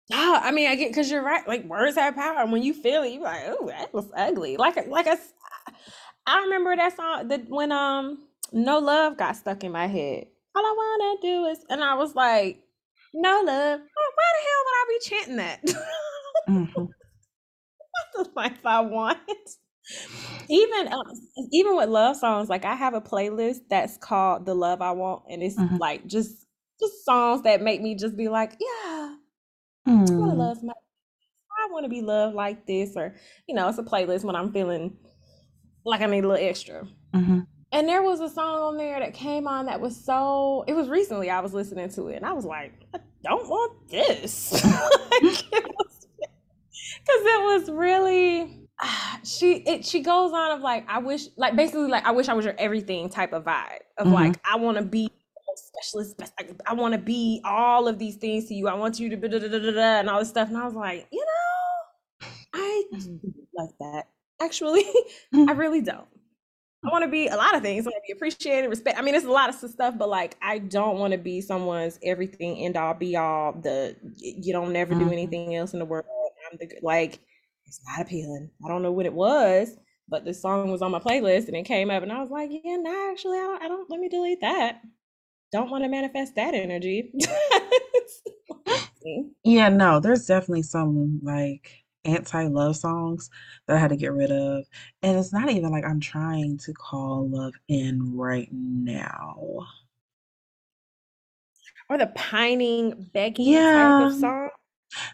[0.09, 1.47] Yeah, I mean, I get because you're right.
[1.47, 4.57] Like words have power, and when you feel it, you're like, "Oh, that was ugly."
[4.57, 5.33] Like, a- like a, s-
[6.27, 8.19] I remember that song that when um,
[8.53, 10.27] "No Love" got stuck in my head.
[10.55, 12.63] All I wanna do is, and I was like,
[13.15, 15.61] "No love." Why why the hell would I be chanting that?
[16.47, 16.85] hmm
[18.17, 19.19] That's the life I want.
[20.53, 21.05] Even um,
[21.53, 25.25] even with love songs, like I have a playlist that's called "The Love I Want,"
[25.31, 26.47] and it's hmm like just
[26.81, 29.17] just songs that make me just be like, "Yeah,
[30.13, 30.75] I want to love my."
[31.59, 33.17] I want to be loved like this, or
[33.49, 34.99] you know, it's a playlist when I'm feeling
[35.85, 36.87] like I need a little extra.
[37.15, 40.65] hmm And there was a song on there that came on that was so.
[40.69, 43.91] It was recently I was listening to it, and I was like, I don't want
[43.91, 44.53] this.
[45.13, 45.65] Like, it
[46.99, 48.62] because it was really.
[49.25, 52.35] She it she goes on of like I wish like basically like I wish I
[52.35, 56.19] was your everything type of vibe of hmm like I want to be a specialist
[56.19, 59.17] like, I want to be all of these things to you I want you to
[59.17, 61.25] da, da, da, da, and all this stuff and I was like you know
[62.55, 64.09] I don't like that.
[64.41, 64.85] Actually,
[65.49, 66.07] I really don't.
[66.85, 67.87] I want to be a lot of things.
[67.87, 68.99] I want to be appreciated, respect.
[68.99, 71.99] I mean, it's a lot of stuff, but like, I don't want to be someone's
[72.03, 73.53] everything, end all, be all.
[73.53, 76.07] The you don't never do hmm anything else in the world.
[76.51, 76.69] I'm the.
[76.83, 77.21] Like,
[77.67, 78.51] it's not appealing.
[78.65, 79.77] I don't know what it was,
[80.09, 82.51] but the song was on my playlist and it came up, and I was like,
[82.53, 83.63] yeah, no, actually, I don't.
[83.63, 83.91] I don't.
[83.91, 84.83] Let me delete that.
[85.53, 87.13] Don't want to manifest that energy.
[89.45, 93.31] Yeah, no, there's definitely some like anti-love songs
[93.67, 94.65] that I had to get rid of.
[95.03, 99.67] And it's not even like I'm trying to call love in right now.
[101.89, 104.51] or the pining, begging type of song.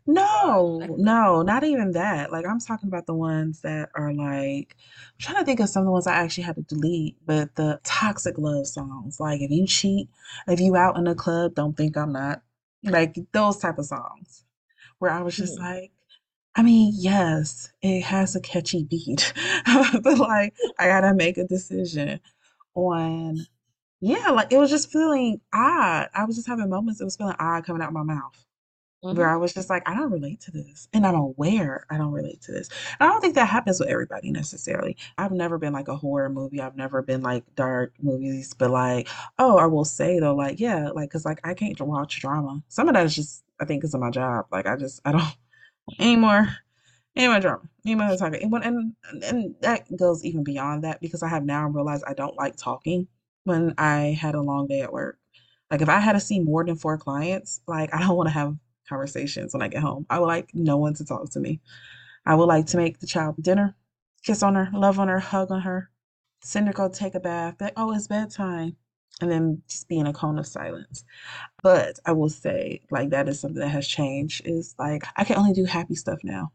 [0.07, 2.33] No, no, not even that.
[2.33, 5.83] Like I'm talking about the ones that are like I'm trying to think of some
[5.83, 9.51] of the ones I actually had to delete, but the toxic love songs, like if
[9.51, 10.09] you cheat,
[10.47, 12.43] if you out in the club, don't think I'm not.
[12.85, 14.45] Like those type of songs
[14.99, 15.62] where I was just mhm.
[15.62, 15.93] like
[16.57, 19.33] I mean, yes, it has a catchy beat,
[20.03, 22.21] but like I gotta make a decision
[22.75, 23.47] on,
[24.01, 26.09] yeah, like it was just feeling odd.
[26.14, 28.47] I was just having moments it was feeling odd coming out my mouth
[29.11, 29.38] where I Mhm.
[29.38, 30.88] was just like, I don't relate to this.
[30.92, 32.68] And I'm aware I don't relate to this.
[33.00, 34.96] And I don't think that happens with everybody necessarily.
[35.16, 36.61] I've never been like a horror movie.
[36.61, 39.08] I've never been like dark movies, but like,
[39.38, 42.62] oh, I will say though, like, yeah, like, cause like I can't watch drama.
[42.68, 44.46] Some of that is just, I think, because of my job.
[44.52, 45.24] Like, I just, I don't
[46.00, 46.48] anymore.
[47.16, 47.62] Ain't my drama.
[47.87, 48.42] Ain't my talking.
[48.42, 52.14] And, when- and and that goes even beyond that because I have now realized I
[52.14, 53.08] don't like talking
[53.44, 55.18] when I had a long day at work.
[55.70, 58.32] Like if I had to see more than four clients, like I don't want to
[58.34, 58.56] have
[58.88, 60.07] conversations when I get home.
[60.11, 61.61] I would like no one to talk to me.
[62.27, 63.77] I would like to make the child dinner,
[64.22, 65.90] kiss on her, love on her, hug on her,
[66.42, 67.57] send her go take a bath.
[67.61, 68.77] Like, oh, it's bedtime.
[69.20, 71.05] And then just be in a cone of silence.
[71.62, 75.37] But I will say, like, that is something that has changed is like I can
[75.37, 76.53] only do happy stuff now.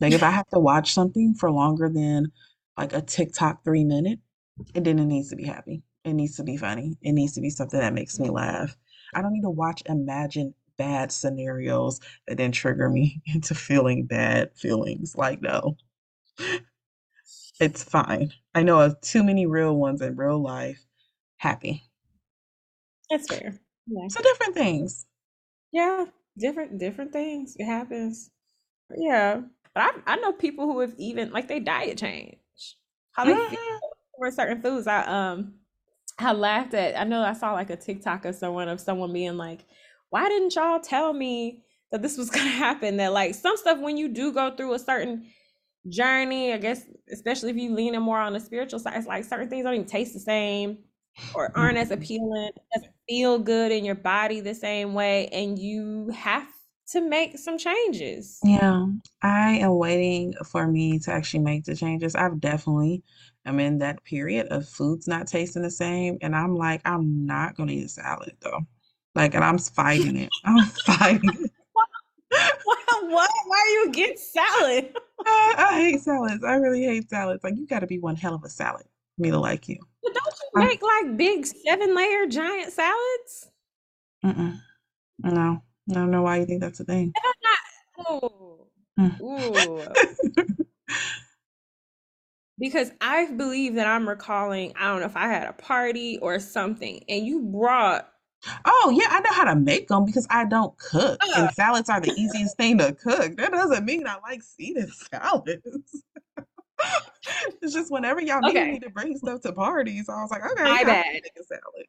[0.00, 2.30] Like if I have to watch something for longer than
[2.76, 4.20] like a TikTok three minute,
[4.74, 5.82] it then it needs to be happy.
[6.04, 6.96] It needs to be funny.
[7.02, 8.76] It needs to be something that makes me laugh.
[9.14, 14.50] I don't need to watch imagined bad scenarios that then trigger me into feeling bad
[14.56, 15.16] feelings.
[15.16, 15.76] Like, no,
[17.60, 18.32] it's fine.
[18.54, 20.84] I know of too many real ones in real life.
[21.38, 21.84] Happy.
[23.10, 23.60] That's fair.
[23.86, 24.08] Yeah.
[24.08, 25.06] So different things.
[25.72, 26.06] Yeah,
[26.38, 27.56] different different things.
[27.58, 28.30] It happens.
[28.96, 29.42] Yeah.
[29.74, 32.36] But I I know people who have even like they diet change.
[33.12, 33.80] How they feel Mhm.
[34.18, 34.86] for certain foods.
[34.86, 35.54] I um
[36.18, 39.36] I laughed at I know I saw like a TikTok of someone of someone being
[39.38, 39.66] like,
[40.10, 42.96] why didn't y'all tell me that this was gonna happen?
[42.98, 45.26] That like some stuff when you do go through a certain
[45.88, 49.48] journey, I guess, especially if you leaning more on the spiritual side, it's like certain
[49.48, 50.78] things don't even taste the same
[51.34, 51.52] or mm.
[51.54, 56.46] aren't as appealing, doesn't feel good in your body the same way, and you have
[56.88, 58.38] to make some changes.
[58.44, 58.86] Yeah,
[59.22, 62.14] I am waiting for me to actually make the changes.
[62.14, 63.02] I've definitely
[63.44, 67.56] I'm in that period of foods not tasting the same, and I'm like, I'm not
[67.56, 68.66] gonna eat a salad though.
[69.16, 70.30] Like, and I'm fighting it.
[70.44, 71.50] I'm fighting it.
[72.64, 73.30] What?
[73.46, 74.94] Why are you against salad?
[75.26, 76.44] I, I hate salads.
[76.44, 77.42] I really hate salads.
[77.42, 78.84] Like, you got to be one hell of a salad
[79.16, 79.78] for me to like you.
[80.02, 83.50] But don't you make like big seven layer giant salads?
[84.24, 84.58] mm-mm,
[85.20, 87.12] no, I don't know why you think that's a thing.
[87.16, 88.06] Not.
[88.08, 88.66] Oh,
[88.98, 89.20] Mm.
[89.20, 89.84] ooh.
[92.58, 96.38] Because I believe that I'm recalling, I don't know if I had a party or
[96.40, 98.08] something, and you brought.
[98.64, 101.88] Oh, yeah, I know how to make them because I don't cook, Uh, and salads
[101.88, 103.36] are the easiest thing to cook.
[103.36, 106.04] That doesn't mean I like eating salads.
[107.62, 108.72] it's just whenever y'all needed Okay.
[108.72, 111.04] me to bring stuff to parties, I was like, okay, I bad.
[111.12, 111.86] make a salad.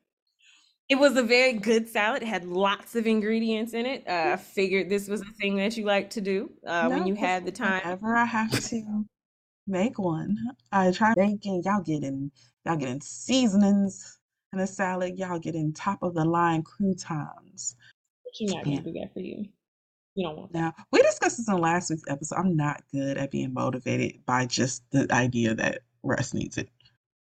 [0.89, 2.23] It was a very good salad.
[2.23, 4.07] It had lots of ingredients in it.
[4.07, 7.13] Uh, I figured this was a thing that you like to do uh, when you
[7.15, 7.81] had the time.
[7.83, 9.05] whenever I have to
[9.67, 10.37] make one,
[10.71, 12.31] I try making y'all getting
[12.65, 14.16] y'all getting seasonings
[14.53, 17.75] in a salad, y'all getting top of the line croutons.
[18.23, 18.77] But you're not Yeah.
[18.77, 19.45] gonna do that for you.
[20.15, 20.59] You don't want that.
[20.59, 22.37] Now, we discussed this in last week's episode.
[22.37, 26.69] I'm not good at being motivated by just the idea that Russ needs it.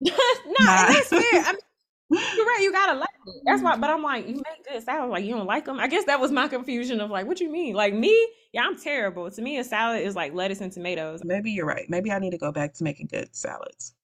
[0.00, 0.12] no,
[0.60, 0.86] Not.
[0.88, 1.20] and that's fair.
[1.44, 2.60] I mean, you're right.
[2.62, 3.42] You gotta like it.
[3.44, 3.76] That's why.
[3.76, 5.10] But I'm like, you make good salad.
[5.10, 5.78] Like you don't like them.
[5.78, 7.74] I guess that was my confusion of like, what you mean?
[7.74, 8.16] Like me?
[8.52, 9.30] Yeah, I'm terrible.
[9.30, 11.20] To me, a salad is like lettuce and tomatoes.
[11.24, 11.84] Maybe you're right.
[11.90, 13.94] Maybe I need to go back to making good salads.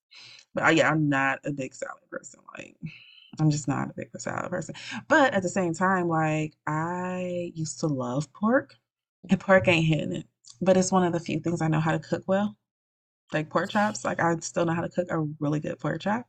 [0.54, 2.40] But uh, yeah, I'm not a big salad person.
[2.56, 2.76] Like,
[3.40, 4.74] I'm just not a big salad person.
[5.08, 8.76] But at the same time, like, I used to love pork,
[9.30, 10.26] and pork ain't hitting it.
[10.60, 12.56] But it's one of the few things I know how to cook well,
[13.32, 14.04] like pork chops.
[14.04, 16.26] Like, I still know how to cook a really good pork chop,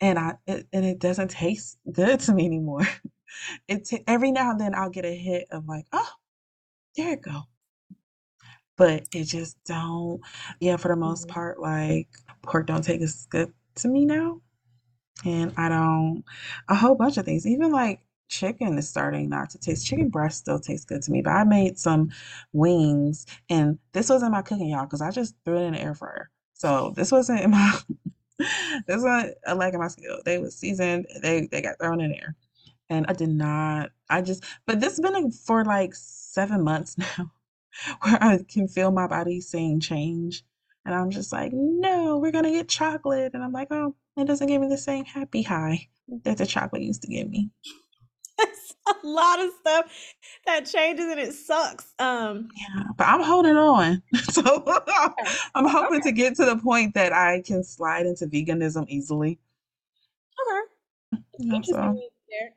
[0.00, 2.86] and I it, and it doesn't taste good to me anymore.
[3.68, 6.08] It ta- every now and then I'll get a hit of like, oh,
[6.96, 7.42] there it go.
[8.76, 10.20] But it just don't.
[10.60, 11.28] Yeah, for the most Mhm.
[11.28, 12.08] part, like
[12.42, 14.40] pork don't taste as good to me now.
[15.24, 16.24] And I don't
[16.68, 17.46] a whole bunch of things.
[17.46, 19.86] Even like chicken is starting not to taste.
[19.86, 21.20] Chicken breast still tastes good to me.
[21.22, 22.10] But I made some
[22.52, 25.94] wings, and this wasn't my cooking, y'all, because I just threw it in the air
[25.94, 26.30] fryer.
[26.54, 27.78] So this wasn't in my
[28.38, 30.20] this wasn't a lack of my skill.
[30.24, 31.06] They was seasoned.
[31.22, 32.36] They they got thrown in there,
[32.88, 33.90] and I did not.
[34.08, 34.44] I just.
[34.66, 37.32] But this has been for like seven months now,
[38.02, 40.44] where I can feel my body saying change.
[40.84, 43.32] And I'm just like, no, we're gonna get chocolate.
[43.34, 45.88] And I'm like, oh, it doesn't give me the same happy high
[46.24, 47.50] that the chocolate used to give me.
[48.38, 49.92] It's a lot of stuff
[50.46, 51.92] that changes and it sucks.
[51.98, 54.02] Um, Yeah, but I'm holding on.
[54.30, 54.42] So
[55.20, 55.36] okay.
[55.54, 56.10] I'm hoping Okay.
[56.10, 59.38] to get to the point that I can slide into veganism easily.
[60.40, 60.60] Okay.
[61.56, 62.02] Interesting so.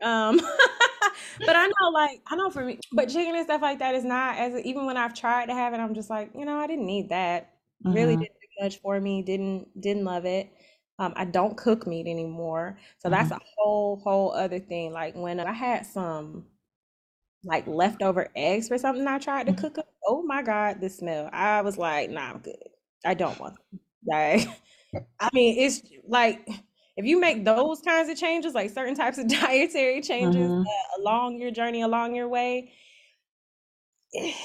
[0.02, 0.38] Um,
[1.46, 4.04] but I know, like, I know for me, but chicken and stuff like that is
[4.06, 6.68] not as even when I've tried to have it, I'm just like, you know, I
[6.68, 7.53] didn't need that.
[7.84, 9.22] Really mhm, didn't do much for me.
[9.24, 10.50] Didn't didn't love it.
[11.00, 14.92] Um, I don't cook meat anymore, so that's mhm, a whole whole other thing.
[14.94, 16.46] Like when I had some
[17.44, 19.88] like leftover eggs for something I tried to mhm, cook up.
[20.08, 21.30] Oh my God, the smell.
[21.34, 22.56] I was like, nah, I'm good.
[23.06, 23.56] I don't want
[24.04, 24.40] them.
[24.46, 24.48] Like,
[25.20, 26.48] I mean, it's like
[26.98, 31.02] if you make those kinds of changes, like certain types of dietary changes mhm, uh,
[31.02, 32.74] along your journey, along your way,
[34.14, 34.36] it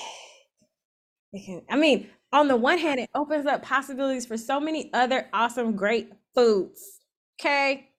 [1.45, 5.29] can, I mean, on the one hand, it opens up possibilities for so many other
[5.33, 7.01] awesome, great foods.
[7.41, 7.91] Okay.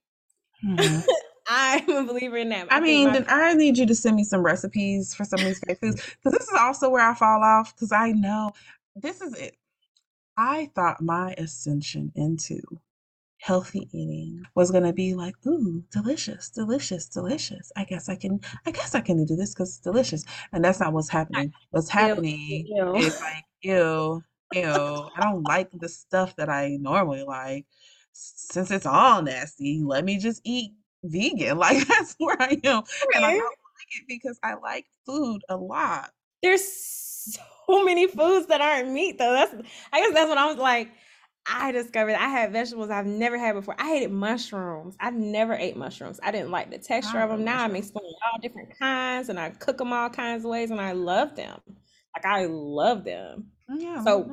[0.63, 1.03] mhm.
[1.51, 2.71] I'm a believer in that.
[2.71, 5.39] I I mean, my then I need you to send me some recipes for some
[5.39, 8.51] of these great foods because this is also where I fall off because I know
[8.95, 9.55] this is it.
[10.37, 12.61] I thought my ascension into
[13.39, 17.71] healthy eating was gonna be like, ooh, delicious, delicious, delicious.
[17.75, 20.23] I guess I can, I guess I can do this because it's delicious.
[20.51, 21.53] And that's not what's happening.
[21.71, 22.95] What's ew, happening ew.
[22.95, 24.61] is like, ew, ew.
[25.15, 27.65] I don't like the stuff that I normally like.
[28.13, 31.57] Since it's all nasty, let me just eat vegan.
[31.59, 32.83] Like that's where I am.
[33.15, 36.11] And I don't like it because I like food a lot.
[36.41, 39.33] There's so many foods that aren't meat though.
[39.33, 39.53] That's
[39.93, 40.91] I guess that's what I was like.
[41.51, 43.75] I discovered I had vegetables I've never had before.
[43.79, 44.95] I hated mushrooms.
[44.99, 46.19] I've never ate mushrooms.
[46.21, 47.43] I didn't like the texture of them.
[47.43, 47.85] Now I'm mushrooms.
[47.87, 51.35] exploring all different kinds and I cook them all kinds of ways and I love
[51.35, 51.59] them.
[52.23, 53.51] Like I love them.
[53.69, 54.25] Mm, Yeah, So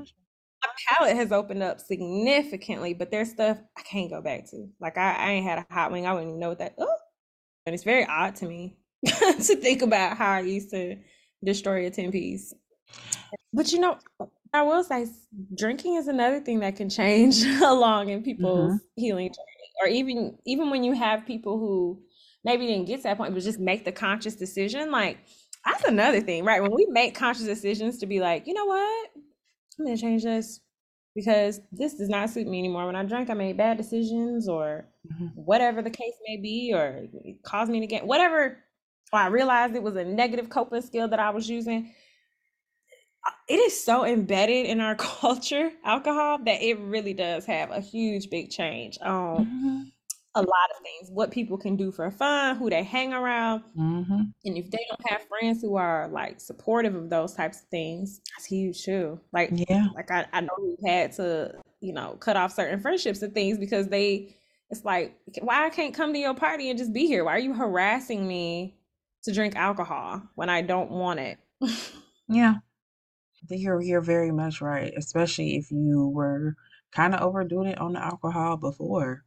[0.65, 4.69] my palate has opened up significantly, but there's stuff I can't go back to.
[4.81, 6.07] Like I, I ain't had a hot wing.
[6.07, 6.75] I wouldn't even know what that.
[6.79, 6.97] Oh,
[7.67, 10.97] and it's very odd to me to think about how I used to
[11.45, 12.55] destroy a 10 piece.
[13.53, 13.99] But you know,
[14.53, 15.07] I will say
[15.55, 19.71] drinking is another thing that can change along in people's hmm healing journey.
[19.83, 22.03] Or even even when you have people who
[22.45, 24.91] maybe didn't get to that point, but just make the conscious decision.
[24.91, 25.19] Like
[25.67, 26.63] that's another thing, right?
[26.63, 29.11] When we make conscious decisions to be like, you know what?
[29.79, 30.61] I'm gonna change this
[31.15, 32.87] because this does not suit me anymore.
[32.87, 37.09] When I drank, I made bad decisions or hmm whatever the case may be, or
[37.25, 38.59] it caused me to get whatever,
[39.13, 41.93] or I realized it was a negative coping skill that I was using
[43.49, 48.31] it is so embedded in our culture, alcohol, that it really does have a huge
[48.31, 49.91] big change on hmm
[50.37, 51.11] a lot of things.
[51.13, 55.11] What people can do for fun, who they hang around, hmm and if they don't
[55.11, 59.21] have friends who are like supportive of those types of things, that's huge too.
[59.33, 59.89] Like, Yeah.
[59.95, 63.59] like I, I know we've had to, you know, cut off certain friendships and things
[63.59, 64.37] because they,
[64.71, 67.25] it's like, why I can't come to your party and just be here?
[67.25, 68.77] Why are you harassing me
[69.25, 71.39] to drink alcohol when I don't want it?
[72.29, 72.57] Yeah.
[73.51, 76.57] You're you're very much right, especially if you were
[76.93, 79.26] kind of overdoing it on the alcohol before.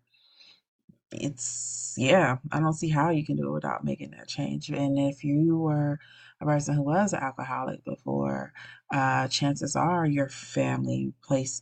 [1.11, 4.69] It's yeah, I don't see how you can do it without making that change.
[4.69, 5.99] And if you were
[6.39, 8.53] a person who was an alcoholic before,
[8.93, 11.61] uh, chances are your family, place,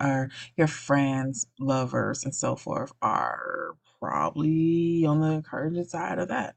[0.00, 6.56] or your friends, lovers, and so forth are probably on the encouraging side of that.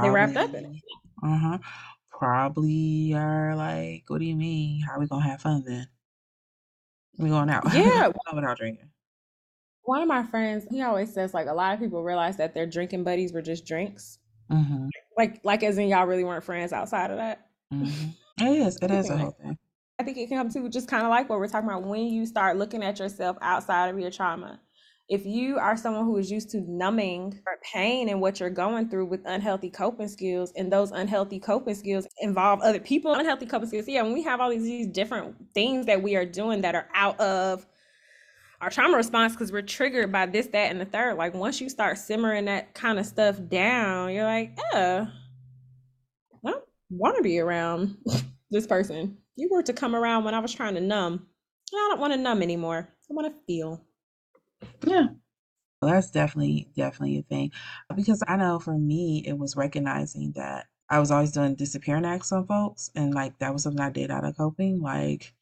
[0.00, 0.72] They wrapped up in it.
[0.72, 0.82] Probably,
[1.22, 1.58] uh-huh,
[2.10, 4.82] probably are like, "What do you mean?
[4.82, 5.88] How are we gonna have fun then?
[7.18, 8.90] We going out Yeah, without drinking."
[9.88, 12.66] One of my friends, he always says like a lot of people realize that their
[12.66, 14.18] drinking buddies were just drinks.
[14.50, 17.48] Mhm, Like like as in y'all really weren't friends outside of that.
[17.72, 18.14] mhm.
[18.40, 19.58] It is, it I think a whole thing.
[19.98, 22.06] I think it can come to just kind of like what we're talking about when
[22.06, 24.60] you start looking at yourself outside of your trauma.
[25.08, 29.06] If you are someone who is used to numbing pain and what you're going through
[29.06, 33.88] with unhealthy coping skills, and those unhealthy coping skills involve other people, unhealthy coping skills,
[33.88, 36.88] yeah, when we have all these, these different things that we are doing that are
[36.94, 37.66] out of
[38.60, 41.16] our trauma response because we're triggered by this, that, and the third.
[41.16, 45.06] Like once you start simmering that kind of stuff down, you're like, yeah,
[46.44, 47.96] I don't want to be around
[48.50, 49.18] this person.
[49.36, 51.12] You were to come around when I was trying to numb.
[51.14, 52.88] and I don't want to numb anymore.
[53.10, 53.84] I want to feel.
[54.84, 55.08] Yeah.
[55.80, 57.52] Well, that's definitely definitely a thing.
[57.94, 62.32] Because I know for me, it was recognizing that I was always doing disappearing acts
[62.32, 65.34] on folks, and, like, that was something I did out of coping, like,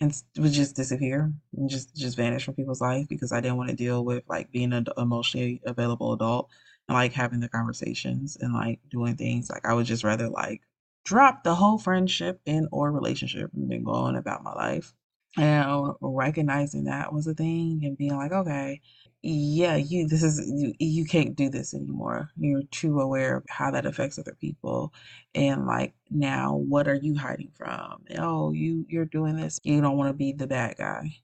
[0.00, 3.74] and would just disappear and just just vanish from people's life because I didn't wanna
[3.74, 6.50] deal with, like, being an emotionally available adult
[6.88, 10.62] and, like, having the conversations and, like, doing things, like, I would just rather, like,
[11.04, 14.94] drop the whole friendship and or relationship and then go on about my life.
[15.36, 18.80] And uh, recognizing that was a thing and being like, "Okay,
[19.22, 22.30] yeah, you this is you you can't do this anymore.
[22.38, 24.92] You're too aware of how that affects other people,
[25.34, 28.04] and, like, now what are you hiding from?
[28.18, 31.16] Oh, you you're doing this, you don't wanna be the bad guy,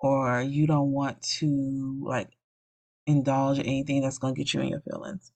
[0.00, 2.30] or you don't want to, like,
[3.06, 5.32] indulge in anything that's gonna get you in your feelings."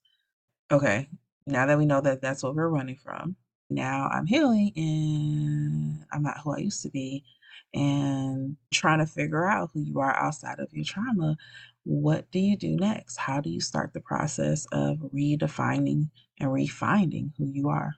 [0.71, 1.09] Okay,
[1.47, 3.35] now that we know that that's what we're running from,
[3.69, 7.23] now I'm healing and I'm not who I used to be
[7.73, 11.37] and trying to figure out who you are outside of your trauma.
[11.85, 13.15] What do you do next?
[13.15, 17.95] How do you start the process of redefining and refining who you are?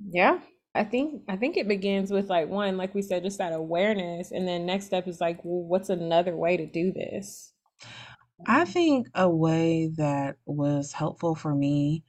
[0.00, 0.40] Yeah.
[0.74, 4.30] I think I think it begins with like one, like we said, just that awareness,
[4.32, 7.52] and then next step is like, well, what's another way to do this?
[8.46, 12.04] I Um, think a way that was helpful for me,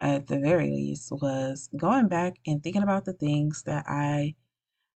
[0.00, 4.34] at the very least, was going back and thinking about the things that I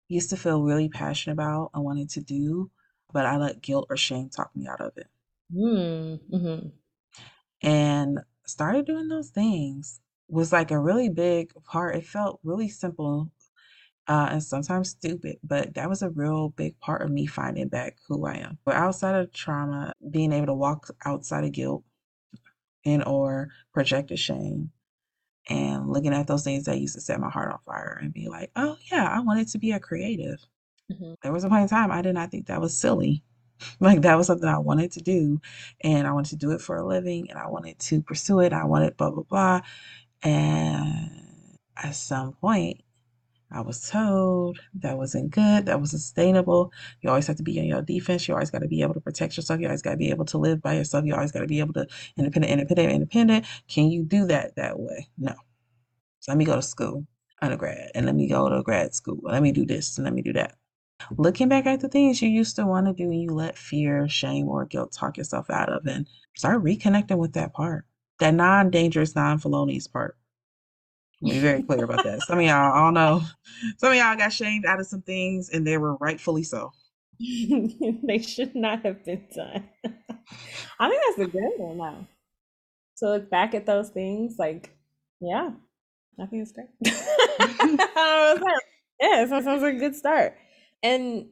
[0.09, 2.71] used to feel really passionate about and wanted to do,
[3.13, 5.09] but I let guilt or shame talk me out of it.
[5.51, 6.73] Mm, mhm.
[7.63, 11.97] And started doing those things was like a really big part.
[11.97, 13.31] It felt really simple
[14.09, 17.99] uh, and sometimes stupid, but that was a real big part of me finding back
[18.09, 18.59] who I am.
[18.65, 21.85] But outside of trauma, being able to walk outside of guilt
[22.85, 24.71] and or projected shame
[25.49, 28.29] and looking at those things that used to set my heart on fire and be
[28.29, 30.41] like, oh yeah, I wanted to be a creative.
[30.93, 31.17] Mhm.
[31.23, 33.25] There was a point in time I did not think that was silly.
[33.81, 35.41] Like that was something I wanted to do
[35.83, 38.53] and I wanted to do it for a living and I wanted to pursue it.
[38.53, 39.61] I wanted blah blah blah.
[40.23, 42.83] And at some point
[43.51, 46.73] I was told that wasn't good, that wasn't sustainable.
[47.03, 48.27] You always have to be on your defense.
[48.27, 49.61] You always got to be able to protect yourself.
[49.61, 51.05] You always got to be able to live by yourself.
[51.05, 51.87] You always got to be able to
[52.17, 53.47] independent, independent, independent.
[53.69, 55.09] Can you do that that way?
[55.19, 55.35] No.
[56.21, 57.07] So let me go to school,
[57.43, 59.21] undergrad, and let me go to grad school.
[59.23, 60.57] Let me do this and let me do that.
[61.17, 64.09] Looking back at the things you used to want to do and you let fear,
[64.09, 67.85] shame, or guilt talk yourself out of, and start reconnecting with that part,
[68.19, 70.17] that non-dangerous, non-felonious part.
[71.23, 72.23] Be very clear about that.
[72.23, 73.23] Some of y'all, I don't know,
[73.79, 76.73] some of y'all got shamed out of some things, and they were rightfully so.
[77.21, 79.69] They should not have been done.
[80.81, 82.09] I think that's a good one now.
[82.99, 84.77] To look back at those things, like,
[85.21, 85.51] yeah,
[86.21, 86.69] I think it's great.
[86.85, 88.67] I don't know, it's
[89.01, 90.37] Yeah, so sounds like a good start.
[90.83, 91.27] And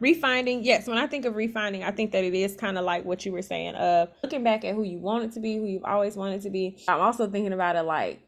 [0.00, 3.04] refining, yes, when I think of refining, I think that it is kind of like
[3.04, 5.84] what you were saying of looking back at who you wanted to be, who you've
[5.84, 6.78] always wanted to be.
[6.88, 8.20] I'm also thinking about it like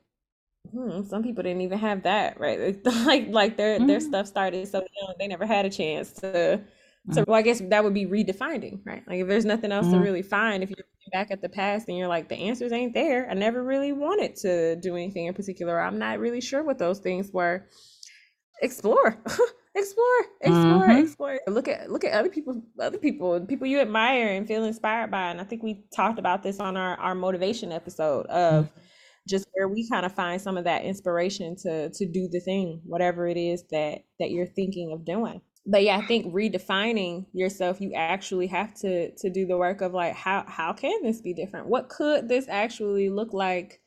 [0.73, 2.77] Hmm, some people didn't even have that, right?
[2.85, 6.61] Like like their their Mhm, stuff started so young, they never had a chance to
[7.11, 9.07] so well, I guess that would be redefining, right?
[9.07, 11.49] Like if there's nothing else to mhm, really find, if you're looking back at the
[11.49, 13.31] past and you're like, the answers ain't there.
[13.31, 15.81] I never really wanted to do anything in particular.
[15.81, 17.67] I'm not really sure what those things were.
[18.63, 19.19] Explore.
[19.77, 21.41] Explore, explore, mhm, explore.
[21.49, 25.31] Look at look at other people, other people, people you admire and feel inspired by.
[25.31, 28.73] And I think we talked about this on our our motivation episode of
[29.29, 32.81] just where we kind of find some of that inspiration to to do the thing,
[32.85, 35.43] whatever it is that that you're thinking of doing.
[35.67, 39.93] but yeah, I think redefining yourself, you actually have to to do the work of
[39.95, 41.67] like how how can this be different?
[41.69, 43.81] What could this actually look like?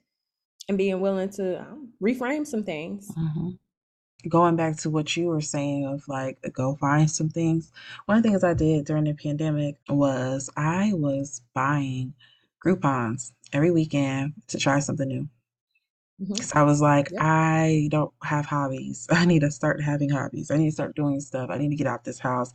[0.69, 3.09] And being willing to um, reframe some things.
[3.17, 3.49] Mm-hmm.
[4.27, 7.71] Going back to what you were saying of like go find some things.
[8.05, 12.13] One of the things I did during the pandemic was I was buying
[12.65, 15.29] Groupons every weekend to try something new.
[16.21, 16.33] Mm-hmm.
[16.33, 17.11] Because I was like.
[17.19, 19.07] I don't have hobbies.
[19.11, 20.51] I need to start having hobbies.
[20.51, 21.49] I need to start doing stuff.
[21.49, 22.51] I need to get out this house.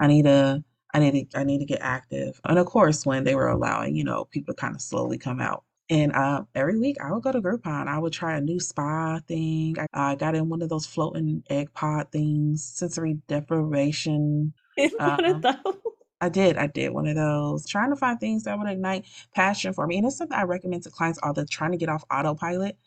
[0.00, 0.62] I need to
[0.94, 2.40] I need to I need to get active.
[2.44, 5.40] And of course, when they were allowing, you know, people to kind of slowly come
[5.40, 5.64] out.
[5.88, 7.86] And uh, every week I would go to Groupon.
[7.86, 9.76] I would try a new spa thing.
[9.78, 14.52] I, I got in one of those floating egg pod things, sensory deprivation.
[14.76, 15.76] One of Um, those.
[16.20, 16.56] I did.
[16.56, 17.66] I did one of those.
[17.66, 19.98] Trying to find things that would ignite passion for me.
[19.98, 22.78] And it's something I recommend to clients all the trying to get off autopilot.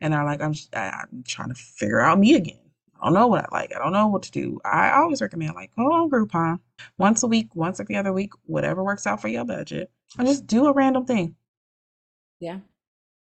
[0.00, 2.60] And they're like, I'm I'm trying to figure out me again.
[3.00, 3.74] I don't know what I like.
[3.74, 4.60] I don't know what to do.
[4.64, 6.60] I always recommend like go on Groupon
[6.98, 9.90] once a week, once every other week, whatever works out for your budget.
[10.18, 11.36] And just do a random thing.
[12.40, 12.60] Yeah.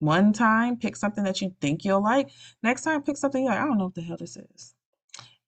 [0.00, 2.30] One time, pick something that you think you'll like.
[2.62, 4.74] Next time, pick something you're like, I don't know what the hell this is.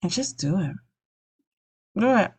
[0.02, 0.76] And just do it.
[1.98, 2.32] Do it.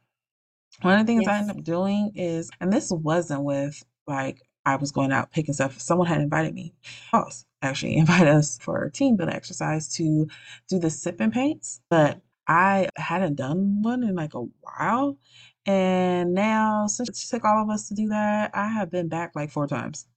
[0.82, 1.40] One of the things I Yes.
[1.40, 5.80] ended up doing is, and this wasn't with like I was going out picking stuff.
[5.80, 6.76] Someone had invited me.
[7.12, 10.28] Boss actually invited us for a team building exercise to
[10.70, 15.18] do the sip and paints, but I hadn't done one in like a while.
[15.66, 19.32] And now, since it took all of us to do that, I have been back
[19.36, 20.08] like four times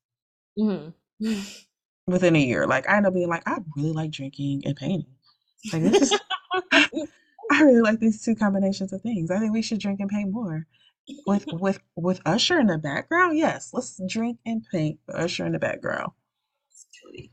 [0.56, 0.88] hmm
[2.06, 2.66] within a year.
[2.66, 5.06] Like I end up being like, I really like drinking and painting.
[5.72, 6.20] Like this is,
[7.52, 9.30] I really like these two combinations of things.
[9.30, 10.66] I think we should drink and paint more.
[11.26, 15.52] With with with Usher in the background, yes, let's drink and paint with Usher in
[15.52, 16.12] the background.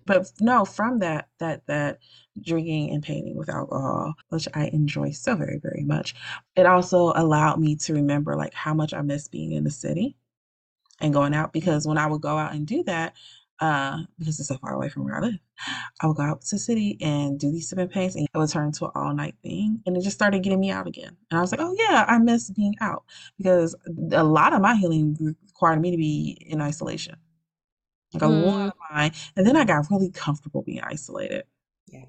[0.05, 1.99] But no, from that that that
[2.41, 6.15] drinking and painting with alcohol, which I enjoy so very, very much,
[6.55, 10.15] it also allowed me to remember like how much I miss being in the city
[11.03, 13.13] and going out because when I would go out and do that,
[13.59, 15.39] uh, because it's so far away from where I live,
[16.01, 18.49] I would go out to the city and do these sip paints and it would
[18.49, 19.81] turn into an all night thing.
[19.85, 21.15] And it just started getting me out again.
[21.29, 23.03] And I was like, oh yeah, I miss being out
[23.37, 23.75] because
[24.11, 27.15] a lot of my healing required me to be in isolation.
[28.13, 29.11] Like a lot of mine.
[29.35, 31.43] And then I got really comfortable being isolated.
[31.87, 32.05] yeah.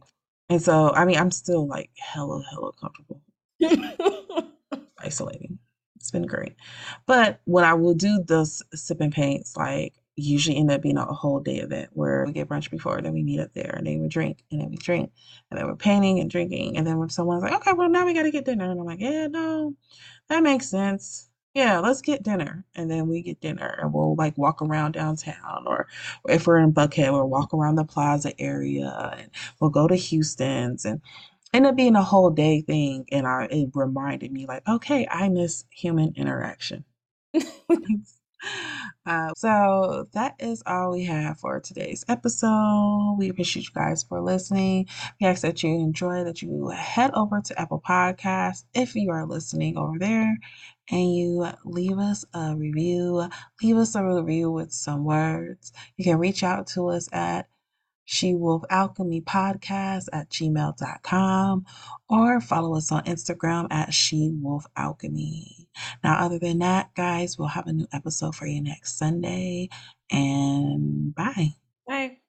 [0.51, 3.23] And so, I mean, I'm still like hella, hella comfortable
[4.99, 5.59] isolating.
[6.05, 6.55] It's been great.
[7.07, 11.07] But when I will do those sip and paints, like usually end up being a
[11.07, 14.03] whole day event where we get brunch before, then we meet up there and then
[14.03, 15.11] we drink and then we drink
[15.51, 16.77] and then we're painting and drinking.
[16.77, 18.71] And then when someone's like, okay, well now we gotta get dinner.
[18.71, 19.75] And I'm like, yeah, no,
[20.29, 21.31] that makes sense.
[21.55, 22.67] Yeah, let's get dinner.
[22.75, 25.87] And then we get dinner and we'll like walk around downtown or
[26.29, 30.85] if we're in Buckhead, we'll walk around the plaza area and we'll go to Houston's
[30.85, 31.01] and
[31.55, 33.07] ended up being a whole day thing.
[33.13, 36.85] And I it reminded me like, okay, I miss human interaction.
[39.07, 43.17] Uh, so that is all we have for today's episode.
[43.19, 44.87] We appreciate you guys for listening.
[45.21, 49.27] We ask that you enjoy, that you head over to Apple Podcasts if you are
[49.27, 50.37] listening over there
[50.91, 53.29] and you leave us a review.
[53.63, 55.73] Leave us a review with some words.
[55.97, 57.49] You can reach out to us at
[58.05, 61.67] she Wolf Alchemy Podcast at gmail.com
[62.09, 65.69] or follow us on Instagram at She Wolf Alchemy.
[66.03, 69.69] Now, other than that, guys, we'll have a new episode for you next Sunday.
[70.11, 71.55] And bye.
[71.87, 72.24] Bye.